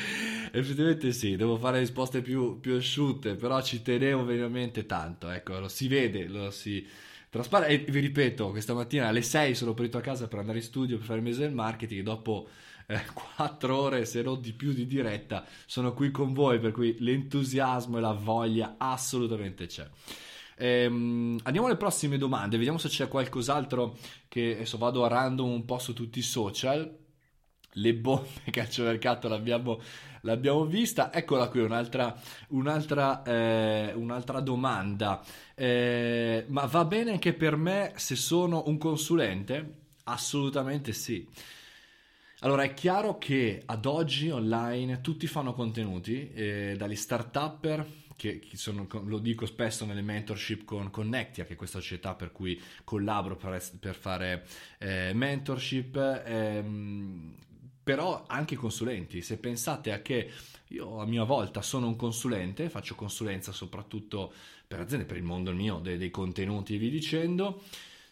effettivamente 0.52 1.12
sì 1.12 1.36
devo 1.36 1.58
fare 1.58 1.80
risposte 1.80 2.22
più, 2.22 2.60
più 2.60 2.76
asciutte 2.76 3.36
però 3.36 3.62
ci 3.62 3.82
tenevo 3.82 4.24
veramente 4.26 4.86
tanto 4.86 5.30
ecco 5.30 5.60
lo 5.60 5.68
si 5.68 5.88
vede 5.88 6.28
lo 6.28 6.52
si 6.52 6.86
Traspare, 7.32 7.68
e 7.68 7.78
vi 7.78 8.02
ripeto, 8.02 8.50
questa 8.50 8.74
mattina 8.74 9.08
alle 9.08 9.22
6 9.22 9.56
sono 9.56 9.74
pronto 9.74 9.98
a 9.98 10.02
casa 10.02 10.28
per 10.28 10.40
andare 10.40 10.58
in 10.58 10.66
studio 10.66 10.98
per 10.98 11.06
fare 11.06 11.20
il 11.20 11.24
mese 11.24 11.40
del 11.40 11.54
marketing. 11.54 12.04
Dopo 12.04 12.50
eh, 12.88 13.00
4 13.38 13.74
ore, 13.74 14.04
se 14.04 14.22
non 14.22 14.42
di 14.42 14.52
più, 14.52 14.74
di 14.74 14.86
diretta, 14.86 15.46
sono 15.66 15.94
qui 15.94 16.12
con 16.12 16.34
voi. 16.34 16.60
Per 16.60 16.74
cui 16.74 16.98
l'entusiasmo 17.00 18.00
e 18.00 18.02
la 18.02 18.12
voglia 18.12 18.76
assolutamente 18.78 19.68
c'è. 19.68 19.88
Ehm, 20.58 21.40
andiamo 21.44 21.68
alle 21.68 21.78
prossime 21.78 22.18
domande, 22.18 22.58
vediamo 22.58 22.78
se 22.78 22.90
c'è 22.90 23.08
qualcos'altro 23.08 23.98
che 24.28 24.56
adesso 24.56 24.78
vado 24.78 25.06
a 25.06 25.08
random 25.08 25.50
un 25.50 25.64
po' 25.64 25.80
su 25.80 25.94
tutti 25.94 26.20
i 26.20 26.24
social. 26.24 26.98
Le 27.74 27.94
bombe 27.94 28.28
calciomercato 28.52 29.28
l'abbiamo 29.28 29.82
l'abbiamo 30.22 30.66
vista. 30.66 31.14
Eccola 31.14 31.48
qui 31.48 31.62
un'altra, 31.62 32.16
un'altra, 32.50 33.24
eh, 33.24 33.94
un'altra 33.94 34.40
domanda. 34.40 35.24
Eh, 35.56 36.46
ma 36.48 36.66
va 36.66 36.86
bene 36.86 37.12
anche 37.12 37.34
per 37.34 37.56
me 37.56 37.94
se 37.96 38.16
sono 38.16 38.64
un 38.68 38.78
consulente? 38.78 39.80
Assolutamente 40.04 40.94
sì. 40.94 41.28
Allora, 42.44 42.64
è 42.64 42.74
chiaro 42.74 43.20
che 43.20 43.62
ad 43.66 43.86
oggi 43.86 44.32
online 44.32 45.02
tutti 45.02 45.28
fanno 45.28 45.54
contenuti, 45.54 46.32
eh, 46.34 46.74
dagli 46.76 46.96
start-upper, 46.96 47.86
che, 48.16 48.42
sono, 48.54 48.88
lo 49.06 49.20
dico 49.20 49.46
spesso 49.46 49.86
nelle 49.86 50.02
mentorship 50.02 50.64
con 50.66 50.90
Connectia, 50.90 51.46
che 51.46 51.54
è 51.54 51.56
questa 51.56 51.80
società 51.80 52.16
per 52.16 52.32
cui 52.32 52.60
collaboro 52.84 53.36
per, 53.36 53.62
per 53.80 53.96
fare 53.96 54.46
eh, 54.80 55.12
mentorship, 55.14 55.96
ehm, 56.26 57.36
però 57.84 58.26
anche 58.28 58.54
i 58.54 58.58
consulenti, 58.58 59.22
se 59.22 59.38
pensate 59.38 59.92
a 59.92 60.02
che 60.02 60.30
io 60.68 61.00
a 61.00 61.06
mia 61.06 61.24
volta 61.24 61.62
sono 61.62 61.88
un 61.88 61.96
consulente, 61.96 62.70
faccio 62.70 62.96
consulenza 62.96 63.52
soprattutto 63.52 64.32
per 64.68 64.80
aziende, 64.80 65.06
per 65.06 65.18
il 65.18 65.24
mondo 65.24 65.52
mio, 65.52 65.80
dei, 65.80 65.98
dei 65.98 66.12
contenuti 66.12 66.76
e 66.76 66.78
vi 66.78 66.90
dicendo, 66.90 67.62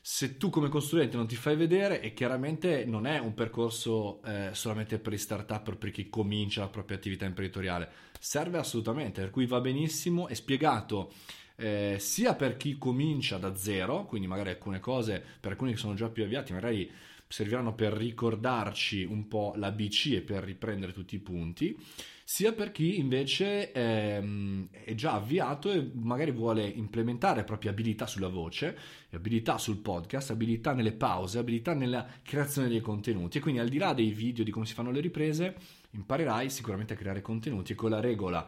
se 0.01 0.37
tu 0.37 0.49
come 0.49 0.69
consulente 0.69 1.17
non 1.17 1.27
ti 1.27 1.35
fai 1.35 1.55
vedere 1.55 2.01
e 2.01 2.13
chiaramente 2.13 2.83
non 2.85 3.05
è 3.05 3.19
un 3.19 3.33
percorso 3.33 4.21
eh, 4.23 4.49
solamente 4.53 4.97
per 4.97 5.13
i 5.13 5.17
startup 5.17 5.75
per 5.75 5.91
chi 5.91 6.09
comincia 6.09 6.61
la 6.61 6.67
propria 6.67 6.97
attività 6.97 7.25
imprenditoriale, 7.25 7.89
serve 8.19 8.57
assolutamente, 8.57 9.21
per 9.21 9.29
cui 9.29 9.45
va 9.45 9.61
benissimo, 9.61 10.27
è 10.27 10.33
spiegato 10.33 11.11
eh, 11.55 11.97
sia 11.99 12.35
per 12.35 12.57
chi 12.57 12.77
comincia 12.77 13.37
da 13.37 13.55
zero, 13.55 14.05
quindi 14.05 14.27
magari 14.27 14.49
alcune 14.49 14.79
cose, 14.79 15.23
per 15.39 15.51
alcuni 15.51 15.73
che 15.73 15.77
sono 15.77 15.93
già 15.93 16.09
più 16.09 16.23
avviati, 16.23 16.53
magari 16.53 16.89
serviranno 17.31 17.75
per 17.75 17.93
ricordarci 17.93 19.03
un 19.03 19.27
po' 19.27 19.53
l'ABC 19.55 20.13
e 20.13 20.21
per 20.21 20.43
riprendere 20.43 20.91
tutti 20.91 21.13
i 21.13 21.19
punti, 21.19 21.77
sia 22.23 22.53
per 22.53 22.71
chi 22.71 22.97
invece 22.97 23.71
ehm, 23.71 24.67
è 24.71 24.95
già 24.95 25.13
avviato 25.13 25.71
e 25.71 25.91
magari 25.93 26.31
vuole 26.31 26.65
implementare 26.65 27.43
proprie 27.43 27.69
abilità 27.69 28.07
sulla 28.07 28.29
voce, 28.29 28.77
abilità 29.11 29.59
sul 29.59 29.77
podcast, 29.77 30.31
abilità 30.31 30.73
nelle 30.73 30.91
pause, 30.91 31.37
abilità 31.37 31.75
nella 31.75 32.07
creazione 32.23 32.67
dei 32.67 32.81
contenuti. 32.81 33.37
E 33.37 33.41
quindi 33.41 33.59
al 33.59 33.69
di 33.69 33.77
là 33.77 33.93
dei 33.93 34.11
video 34.11 34.43
di 34.43 34.51
come 34.51 34.65
si 34.65 34.73
fanno 34.73 34.91
le 34.91 34.99
riprese, 34.99 35.55
imparerai 35.91 36.49
sicuramente 36.49 36.93
a 36.93 36.97
creare 36.97 37.21
contenuti 37.21 37.75
con 37.75 37.91
la 37.91 37.99
regola 37.99 38.47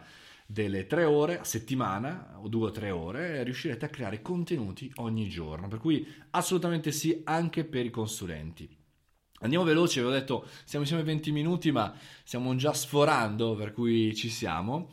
delle 0.51 0.85
tre 0.85 1.05
ore 1.05 1.39
a 1.39 1.43
settimana 1.45 2.35
o 2.41 2.47
due 2.49 2.67
o 2.67 2.71
tre 2.71 2.91
ore 2.91 3.41
riuscirete 3.43 3.85
a 3.85 3.89
creare 3.89 4.21
contenuti 4.21 4.91
ogni 4.95 5.29
giorno. 5.29 5.67
Per 5.67 5.79
cui 5.79 6.05
assolutamente 6.31 6.91
sì 6.91 7.21
anche 7.23 7.63
per 7.63 7.85
i 7.85 7.89
consulenti. 7.89 8.69
Andiamo 9.39 9.63
veloci 9.63 9.99
avevo 9.99 10.13
detto 10.13 10.45
siamo 10.65 10.83
insieme 10.83 11.03
20 11.03 11.31
minuti 11.31 11.71
ma 11.71 11.95
stiamo 12.23 12.53
già 12.55 12.73
sforando 12.73 13.55
per 13.55 13.71
cui 13.71 14.13
ci 14.13 14.29
siamo. 14.29 14.89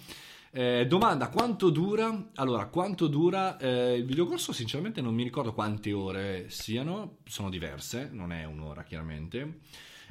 Eh, 0.50 0.86
domanda 0.86 1.28
quanto 1.28 1.70
dura? 1.70 2.30
Allora 2.36 2.66
quanto 2.66 3.08
dura 3.08 3.58
eh, 3.58 3.96
il 3.96 4.06
videocorso? 4.06 4.52
Sinceramente 4.52 5.00
non 5.02 5.14
mi 5.14 5.24
ricordo 5.24 5.52
quante 5.52 5.92
ore 5.92 6.46
siano 6.48 7.18
sono 7.26 7.50
diverse 7.50 8.08
non 8.12 8.32
è 8.32 8.44
un'ora 8.44 8.84
chiaramente 8.84 9.58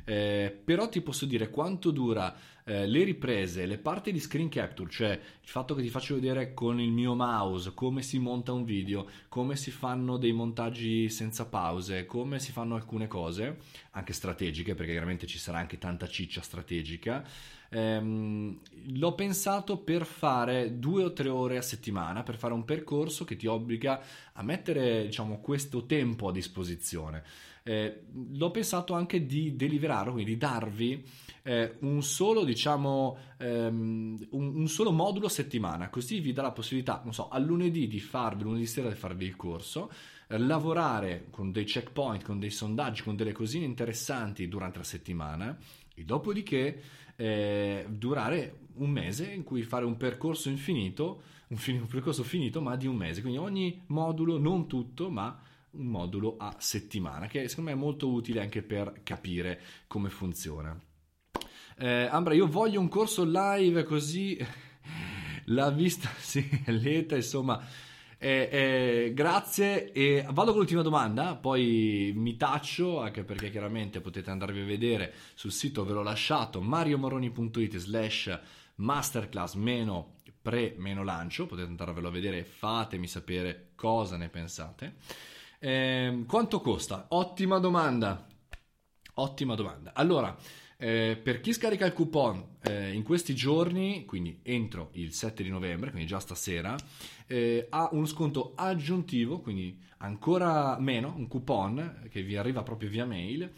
eh, 0.09 0.57
però 0.63 0.87
ti 0.87 1.01
posso 1.01 1.25
dire 1.25 1.49
quanto 1.49 1.91
dura 1.91 2.33
eh, 2.63 2.87
le 2.87 3.03
riprese, 3.03 3.65
le 3.65 3.77
parti 3.77 4.13
di 4.13 4.21
screen 4.21 4.47
capture, 4.47 4.89
cioè 4.89 5.09
il 5.11 5.49
fatto 5.49 5.75
che 5.75 5.81
ti 5.81 5.89
faccio 5.89 6.15
vedere 6.15 6.53
con 6.53 6.79
il 6.79 6.91
mio 6.91 7.13
mouse 7.13 7.73
come 7.73 8.01
si 8.01 8.17
monta 8.17 8.53
un 8.53 8.63
video, 8.63 9.05
come 9.27 9.57
si 9.57 9.69
fanno 9.69 10.15
dei 10.15 10.31
montaggi 10.31 11.09
senza 11.09 11.45
pause, 11.45 12.05
come 12.05 12.39
si 12.39 12.53
fanno 12.53 12.75
alcune 12.75 13.07
cose, 13.07 13.57
anche 13.91 14.13
strategiche, 14.13 14.75
perché 14.75 14.93
chiaramente 14.93 15.27
ci 15.27 15.37
sarà 15.37 15.57
anche 15.57 15.77
tanta 15.77 16.07
ciccia 16.07 16.41
strategica. 16.41 17.25
Ehm, 17.69 18.61
l'ho 18.93 19.13
pensato 19.13 19.77
per 19.77 20.05
fare 20.05 20.79
due 20.79 21.03
o 21.03 21.11
tre 21.11 21.27
ore 21.27 21.57
a 21.57 21.61
settimana, 21.61 22.23
per 22.23 22.37
fare 22.37 22.53
un 22.53 22.63
percorso 22.63 23.25
che 23.25 23.35
ti 23.35 23.45
obbliga 23.45 24.01
a 24.31 24.41
mettere 24.41 25.03
diciamo, 25.03 25.41
questo 25.41 25.85
tempo 25.85 26.29
a 26.29 26.31
disposizione. 26.31 27.23
Eh, 27.67 28.03
l'ho 28.31 28.49
pensato 28.49 28.93
anche 28.93 29.25
di 29.25 29.57
deliberare, 29.57 30.09
quindi 30.11 30.31
di 30.31 30.37
darvi 30.37 31.03
eh, 31.43 31.75
un 31.79 32.01
solo, 32.01 32.45
diciamo, 32.45 33.17
ehm, 33.37 34.27
un, 34.29 34.55
un, 34.55 34.67
solo 34.69 34.93
modulo 34.93 35.25
a 35.25 35.29
settimana, 35.29 35.89
così 35.89 36.21
vi 36.21 36.31
dà 36.31 36.43
la 36.43 36.53
possibilità, 36.53 37.01
non 37.03 37.13
so, 37.13 37.27
a 37.27 37.37
lunedì 37.39 37.89
di 37.89 37.99
farvi, 37.99 38.43
lunedì 38.43 38.65
sera 38.65 38.87
di 38.87 38.95
farvi 38.95 39.25
il 39.25 39.35
corso, 39.35 39.91
eh, 40.27 40.37
lavorare 40.37 41.25
con 41.29 41.51
dei 41.51 41.65
checkpoint, 41.65 42.23
con 42.23 42.39
dei 42.39 42.51
sondaggi, 42.51 43.03
con 43.03 43.17
delle 43.17 43.33
cosine 43.33 43.65
interessanti 43.65 44.47
durante 44.47 44.77
la 44.77 44.85
settimana 44.85 45.57
e 45.93 46.05
dopodiché 46.05 46.81
eh, 47.17 47.85
durare 47.89 48.59
un 48.75 48.91
mese 48.91 49.29
in 49.29 49.43
cui 49.43 49.63
fare 49.63 49.83
un 49.83 49.97
percorso 49.97 50.47
infinito, 50.47 51.21
un, 51.47 51.57
fin- 51.57 51.81
un 51.81 51.87
percorso 51.87 52.23
finito 52.23 52.61
ma 52.61 52.77
di 52.77 52.87
un 52.87 52.95
mese, 52.95 53.19
quindi 53.19 53.39
ogni 53.39 53.83
modulo, 53.87 54.37
non 54.37 54.67
tutto, 54.67 55.09
ma 55.09 55.37
un 55.71 55.85
modulo 55.85 56.35
a 56.37 56.55
settimana, 56.59 57.27
che 57.27 57.47
secondo 57.47 57.71
me 57.71 57.75
è 57.75 57.79
molto 57.79 58.09
utile 58.09 58.41
anche 58.41 58.61
per 58.61 59.01
capire 59.03 59.61
come 59.87 60.09
funziona. 60.09 60.79
Eh, 61.79 62.07
Ambra, 62.09 62.33
io 62.33 62.47
voglio 62.47 62.79
un 62.79 62.89
corso 62.89 63.23
live 63.23 63.83
così 63.83 64.37
la 65.45 65.69
vista 65.69 66.09
si 66.17 66.47
leta, 66.65 67.15
insomma. 67.15 67.63
Eh, 68.19 68.49
eh, 68.51 69.13
grazie 69.13 69.91
e 69.91 70.25
vado 70.31 70.49
con 70.49 70.61
l'ultima 70.61 70.81
domanda, 70.81 71.35
poi 71.35 72.13
mi 72.15 72.35
taccio 72.35 72.99
anche 72.99 73.23
perché 73.23 73.51
chiaramente 73.51 74.01
potete 74.01 74.31
andarvi 74.31 74.61
a 74.61 74.65
vedere 74.65 75.13
sul 75.35 75.51
sito, 75.51 75.85
ve 75.85 75.93
l'ho 75.93 76.01
lasciato, 76.01 76.59
mariomoroni.it 76.59 77.77
slash 77.77 78.39
masterclass 78.77 79.53
meno 79.53 80.15
pre 80.41 80.73
meno 80.77 81.03
lancio, 81.03 81.45
potete 81.45 81.67
andarvelo 81.67 82.07
a 82.07 82.11
vedere, 82.11 82.43
fatemi 82.43 83.05
sapere 83.05 83.71
cosa 83.75 84.17
ne 84.17 84.29
pensate. 84.29 84.95
Eh, 85.59 86.23
quanto 86.27 86.61
costa? 86.61 87.07
Ottima 87.09 87.59
domanda. 87.59 88.27
Ottima 89.15 89.55
domanda. 89.55 89.93
Allora, 89.93 90.35
Eh, 90.79 91.19
per 91.19 91.41
chi 91.41 91.53
scarica 91.53 91.87
il 91.87 91.93
coupon 91.93 92.57
eh, 92.61 92.93
in 92.93 93.01
questi 93.01 93.33
giorni, 93.33 94.05
quindi 94.05 94.41
entro 94.43 94.91
il 94.93 95.11
7 95.11 95.41
di 95.41 95.49
novembre, 95.49 95.89
quindi 95.89 96.07
già 96.07 96.19
stasera, 96.19 96.75
eh, 97.25 97.65
ha 97.71 97.89
uno 97.93 98.05
sconto 98.05 98.53
aggiuntivo, 98.55 99.39
quindi 99.39 99.75
ancora 99.97 100.77
meno, 100.79 101.15
un 101.17 101.27
coupon 101.27 102.07
che 102.11 102.21
vi 102.21 102.37
arriva 102.37 102.61
proprio 102.61 102.89
via 102.89 103.05
mail, 103.05 103.51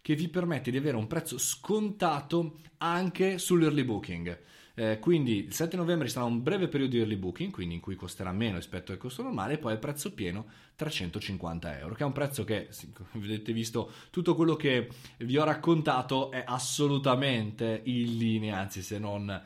che 0.00 0.14
vi 0.14 0.28
permette 0.28 0.70
di 0.70 0.78
avere 0.78 0.96
un 0.96 1.06
prezzo 1.06 1.36
scontato 1.36 2.58
anche 2.78 3.36
sull'early 3.36 3.84
booking. 3.84 4.40
Eh, 4.74 4.98
quindi 4.98 5.44
il 5.44 5.52
7 5.52 5.76
novembre 5.76 6.08
sarà 6.08 6.24
un 6.24 6.42
breve 6.42 6.68
periodo 6.68 6.92
di 6.92 6.98
early 6.98 7.16
booking, 7.16 7.52
quindi 7.52 7.74
in 7.74 7.80
cui 7.80 7.94
costerà 7.94 8.32
meno 8.32 8.56
rispetto 8.56 8.92
al 8.92 8.98
costo 8.98 9.22
normale, 9.22 9.54
e 9.54 9.58
poi 9.58 9.72
il 9.72 9.78
prezzo 9.78 10.12
pieno 10.12 10.46
350 10.76 11.78
euro, 11.78 11.94
che 11.94 12.02
è 12.02 12.06
un 12.06 12.12
prezzo 12.12 12.44
che, 12.44 12.68
come 12.94 13.24
avete 13.24 13.52
visto, 13.52 13.90
tutto 14.10 14.34
quello 14.34 14.56
che 14.56 14.88
vi 15.18 15.36
ho 15.36 15.44
raccontato 15.44 16.30
è 16.30 16.42
assolutamente 16.46 17.82
in 17.84 18.16
linea, 18.16 18.58
anzi 18.58 18.82
se 18.82 18.98
non 18.98 19.42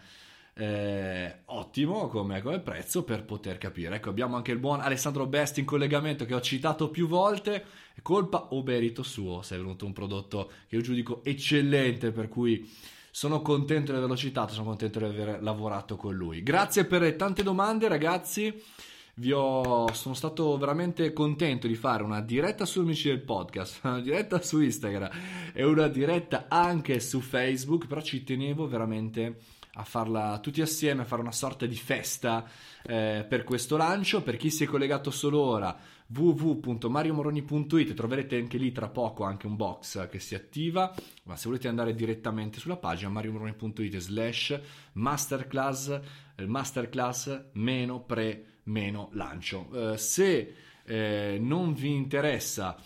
eh, 0.59 1.41
ottimo 1.47 2.09
come, 2.09 2.41
come, 2.41 2.61
prezzo 2.61 3.05
per 3.05 3.25
poter 3.25 3.59
capire. 3.59 3.97
Ecco, 3.97 4.09
abbiamo 4.09 4.37
anche 4.37 4.53
il 4.53 4.59
buon 4.59 4.81
Alessandro 4.81 5.27
Best 5.27 5.59
in 5.59 5.67
collegamento 5.67 6.25
che 6.25 6.35
ho 6.35 6.41
citato 6.41 6.89
più 6.89 7.07
volte. 7.07 7.65
Colpa 8.01 8.49
o 8.51 8.63
merito 8.63 9.03
suo 9.03 9.43
se 9.43 9.55
è 9.55 9.59
venuto 9.59 9.85
un 9.87 9.93
prodotto 9.93 10.51
che 10.67 10.77
io 10.77 10.83
giudico 10.83 11.23
eccellente, 11.25 12.11
per 12.11 12.29
cui 12.29 12.71
sono 13.17 13.41
contento 13.41 13.93
di 13.93 13.97
averlo 13.97 14.15
citato, 14.15 14.53
sono 14.53 14.67
contento 14.67 14.99
di 14.99 15.07
aver 15.07 15.43
lavorato 15.43 15.97
con 15.97 16.15
lui. 16.15 16.43
Grazie 16.43 16.85
per 16.85 17.01
le 17.01 17.17
tante 17.17 17.43
domande, 17.43 17.89
ragazzi. 17.89 18.63
Ho, 19.33 19.91
sono 19.95 20.15
stato 20.15 20.59
veramente 20.59 21.15
contento 21.15 21.67
di 21.67 21.77
fare 21.77 22.03
una 22.03 22.21
diretta 22.21 22.67
su 22.67 22.81
Amici 22.81 23.09
del 23.09 23.23
Podcast, 23.23 23.81
una 23.85 24.01
diretta 24.01 24.43
su 24.43 24.61
Instagram 24.61 25.09
e 25.55 25.65
una 25.65 25.89
diretta 25.89 26.45
anche 26.49 27.01
su 27.01 27.21
Facebook, 27.21 27.87
però 27.87 28.03
ci 28.03 28.23
tenevo 28.23 28.69
veramente 28.69 29.39
a 29.73 29.83
farla 29.83 30.39
tutti 30.43 30.61
assieme, 30.61 31.01
a 31.01 31.07
fare 31.07 31.23
una 31.23 31.33
sorta 31.33 31.65
di 31.65 31.77
festa 31.77 32.45
eh, 32.83 33.25
per 33.27 33.45
questo 33.45 33.79
lancio. 33.79 34.21
Per 34.21 34.37
chi 34.37 34.51
si 34.51 34.65
è 34.65 34.67
collegato 34.67 35.11
solo 35.11 35.41
ora, 35.41 35.75
www.mariomoroni.it 36.09 37.95
troverete 37.95 38.37
anche 38.37 38.59
lì 38.59 38.71
tra 38.73 38.89
poco 38.89 39.25
anche 39.25 39.47
un 39.47 39.57
box 39.57 40.09
che 40.09 40.21
si 40.21 40.35
attiva 40.35 40.95
ma 41.25 41.37
se 41.37 41.49
volete 41.49 41.69
andare 41.69 41.95
direttamente 41.95 42.61
sulla 42.61 42.77
pagina 42.77 43.11
mariomoroni.it 43.11 43.97
slash 43.99 44.61
masterclass 44.93 46.01
eh, 46.37 46.47
masterclass 46.47 47.49
meno 47.53 48.01
pre 48.01 48.45
meno 48.65 49.11
lancio. 49.13 49.69
Uh, 49.71 49.97
se 49.97 50.55
eh, 50.85 51.39
non 51.41 51.75
vi 51.75 51.93
interessa 51.95 52.77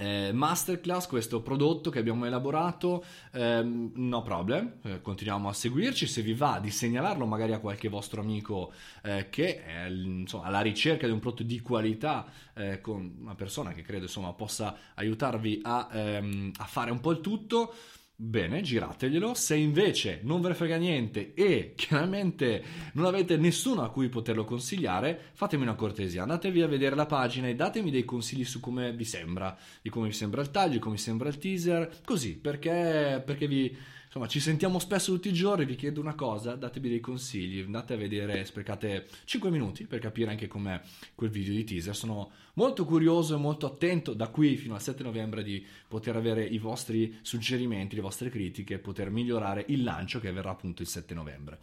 eh, 0.00 0.30
masterclass, 0.32 1.06
questo 1.06 1.42
prodotto 1.42 1.90
che 1.90 1.98
abbiamo 1.98 2.24
elaborato, 2.24 3.04
ehm, 3.32 3.92
no 3.96 4.22
problem, 4.22 4.78
eh, 4.82 5.02
continuiamo 5.02 5.50
a 5.50 5.52
seguirci, 5.52 6.06
se 6.06 6.22
vi 6.22 6.32
va 6.32 6.58
di 6.58 6.70
segnalarlo 6.70 7.26
magari 7.26 7.52
a 7.52 7.58
qualche 7.58 7.88
vostro 7.88 8.22
amico 8.22 8.72
eh, 9.02 9.28
che 9.28 9.62
è 9.62 9.88
insomma, 9.88 10.46
alla 10.46 10.62
ricerca 10.62 11.06
di 11.06 11.12
un 11.12 11.18
prodotto 11.18 11.42
di 11.42 11.60
qualità 11.60 12.26
eh, 12.54 12.80
con 12.80 13.18
una 13.20 13.34
persona 13.34 13.72
che 13.72 13.82
credo 13.82 14.04
insomma, 14.04 14.32
possa 14.32 14.74
aiutarvi 14.94 15.60
a, 15.64 15.88
ehm, 15.92 16.52
a 16.56 16.64
fare 16.64 16.90
un 16.90 17.00
po' 17.00 17.10
il 17.10 17.20
tutto, 17.20 17.74
Bene, 18.22 18.60
girateglielo. 18.60 19.32
Se 19.32 19.56
invece 19.56 20.20
non 20.24 20.42
ve 20.42 20.48
ne 20.48 20.54
frega 20.54 20.76
niente 20.76 21.32
e 21.32 21.72
chiaramente 21.74 22.62
non 22.92 23.06
avete 23.06 23.38
nessuno 23.38 23.80
a 23.80 23.90
cui 23.90 24.10
poterlo 24.10 24.44
consigliare, 24.44 25.30
fatemi 25.32 25.62
una 25.62 25.74
cortesia, 25.74 26.20
andatevi 26.20 26.60
a 26.60 26.66
vedere 26.66 26.96
la 26.96 27.06
pagina 27.06 27.48
e 27.48 27.54
datemi 27.54 27.90
dei 27.90 28.04
consigli 28.04 28.44
su 28.44 28.60
come 28.60 28.92
vi 28.92 29.06
sembra, 29.06 29.56
di 29.80 29.88
come 29.88 30.08
vi 30.08 30.12
sembra 30.12 30.42
il 30.42 30.50
taglio, 30.50 30.74
di 30.74 30.78
come 30.80 30.96
vi 30.96 31.00
sembra 31.00 31.30
il 31.30 31.38
teaser, 31.38 32.00
così, 32.04 32.36
perché, 32.36 33.22
perché 33.24 33.48
vi 33.48 33.74
insomma, 34.10 34.26
ci 34.26 34.40
sentiamo 34.40 34.80
spesso 34.80 35.12
tutti 35.12 35.28
i 35.28 35.32
giorni, 35.32 35.64
vi 35.64 35.76
chiedo 35.76 36.00
una 36.00 36.16
cosa, 36.16 36.56
datemi 36.56 36.88
dei 36.88 36.98
consigli, 36.98 37.60
andate 37.60 37.94
a 37.94 37.96
vedere, 37.96 38.44
sprecate 38.44 39.06
5 39.24 39.50
minuti 39.50 39.86
per 39.86 40.00
capire 40.00 40.30
anche 40.30 40.48
com'è 40.48 40.80
quel 41.14 41.30
video 41.30 41.54
di 41.54 41.62
teaser. 41.62 41.94
Sono 41.94 42.32
molto 42.54 42.84
curioso 42.84 43.36
e 43.36 43.38
molto 43.38 43.66
attento 43.66 44.12
da 44.12 44.26
qui 44.26 44.56
fino 44.56 44.74
al 44.74 44.82
7 44.82 45.04
novembre 45.04 45.44
di 45.44 45.64
poter 45.86 46.16
avere 46.16 46.44
i 46.44 46.58
vostri 46.58 47.18
suggerimenti, 47.22 47.94
le 47.94 48.00
vostre 48.00 48.30
critiche 48.30 48.74
e 48.74 48.78
poter 48.78 49.10
migliorare 49.10 49.64
il 49.68 49.84
lancio 49.84 50.18
che 50.18 50.26
avverrà 50.26 50.50
appunto 50.50 50.82
il 50.82 50.88
7 50.88 51.14
novembre. 51.14 51.60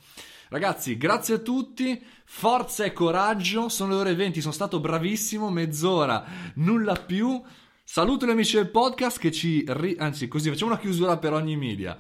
Ragazzi, 0.48 0.96
grazie 0.96 1.36
a 1.36 1.40
tutti, 1.40 2.02
forza 2.24 2.86
e 2.86 2.94
coraggio, 2.94 3.68
sono 3.68 3.92
le 3.92 4.00
ore 4.00 4.16
20, 4.16 4.40
sono 4.40 4.54
stato 4.54 4.80
bravissimo, 4.80 5.50
mezz'ora, 5.50 6.26
nulla 6.56 6.94
più. 6.94 7.44
Saluto 7.84 8.26
gli 8.26 8.30
amici 8.30 8.56
del 8.56 8.70
podcast 8.70 9.20
che 9.20 9.34
ci... 9.34 9.66
Ri- 9.68 9.98
anzi, 10.00 10.30
così 10.30 10.50
facciamo 10.50 10.72
una 10.72 10.80
chiusura 10.80 11.18
per 11.18 11.34
ogni 11.34 11.58
media. 11.58 11.98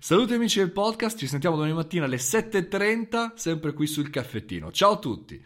Saluti 0.00 0.34
amici 0.34 0.60
del 0.60 0.70
podcast, 0.70 1.18
ci 1.18 1.26
sentiamo 1.26 1.56
domani 1.56 1.74
mattina 1.74 2.04
alle 2.04 2.18
7.30, 2.18 3.32
sempre 3.34 3.72
qui 3.72 3.88
sul 3.88 4.10
caffettino. 4.10 4.70
Ciao 4.70 4.92
a 4.92 4.98
tutti! 4.98 5.36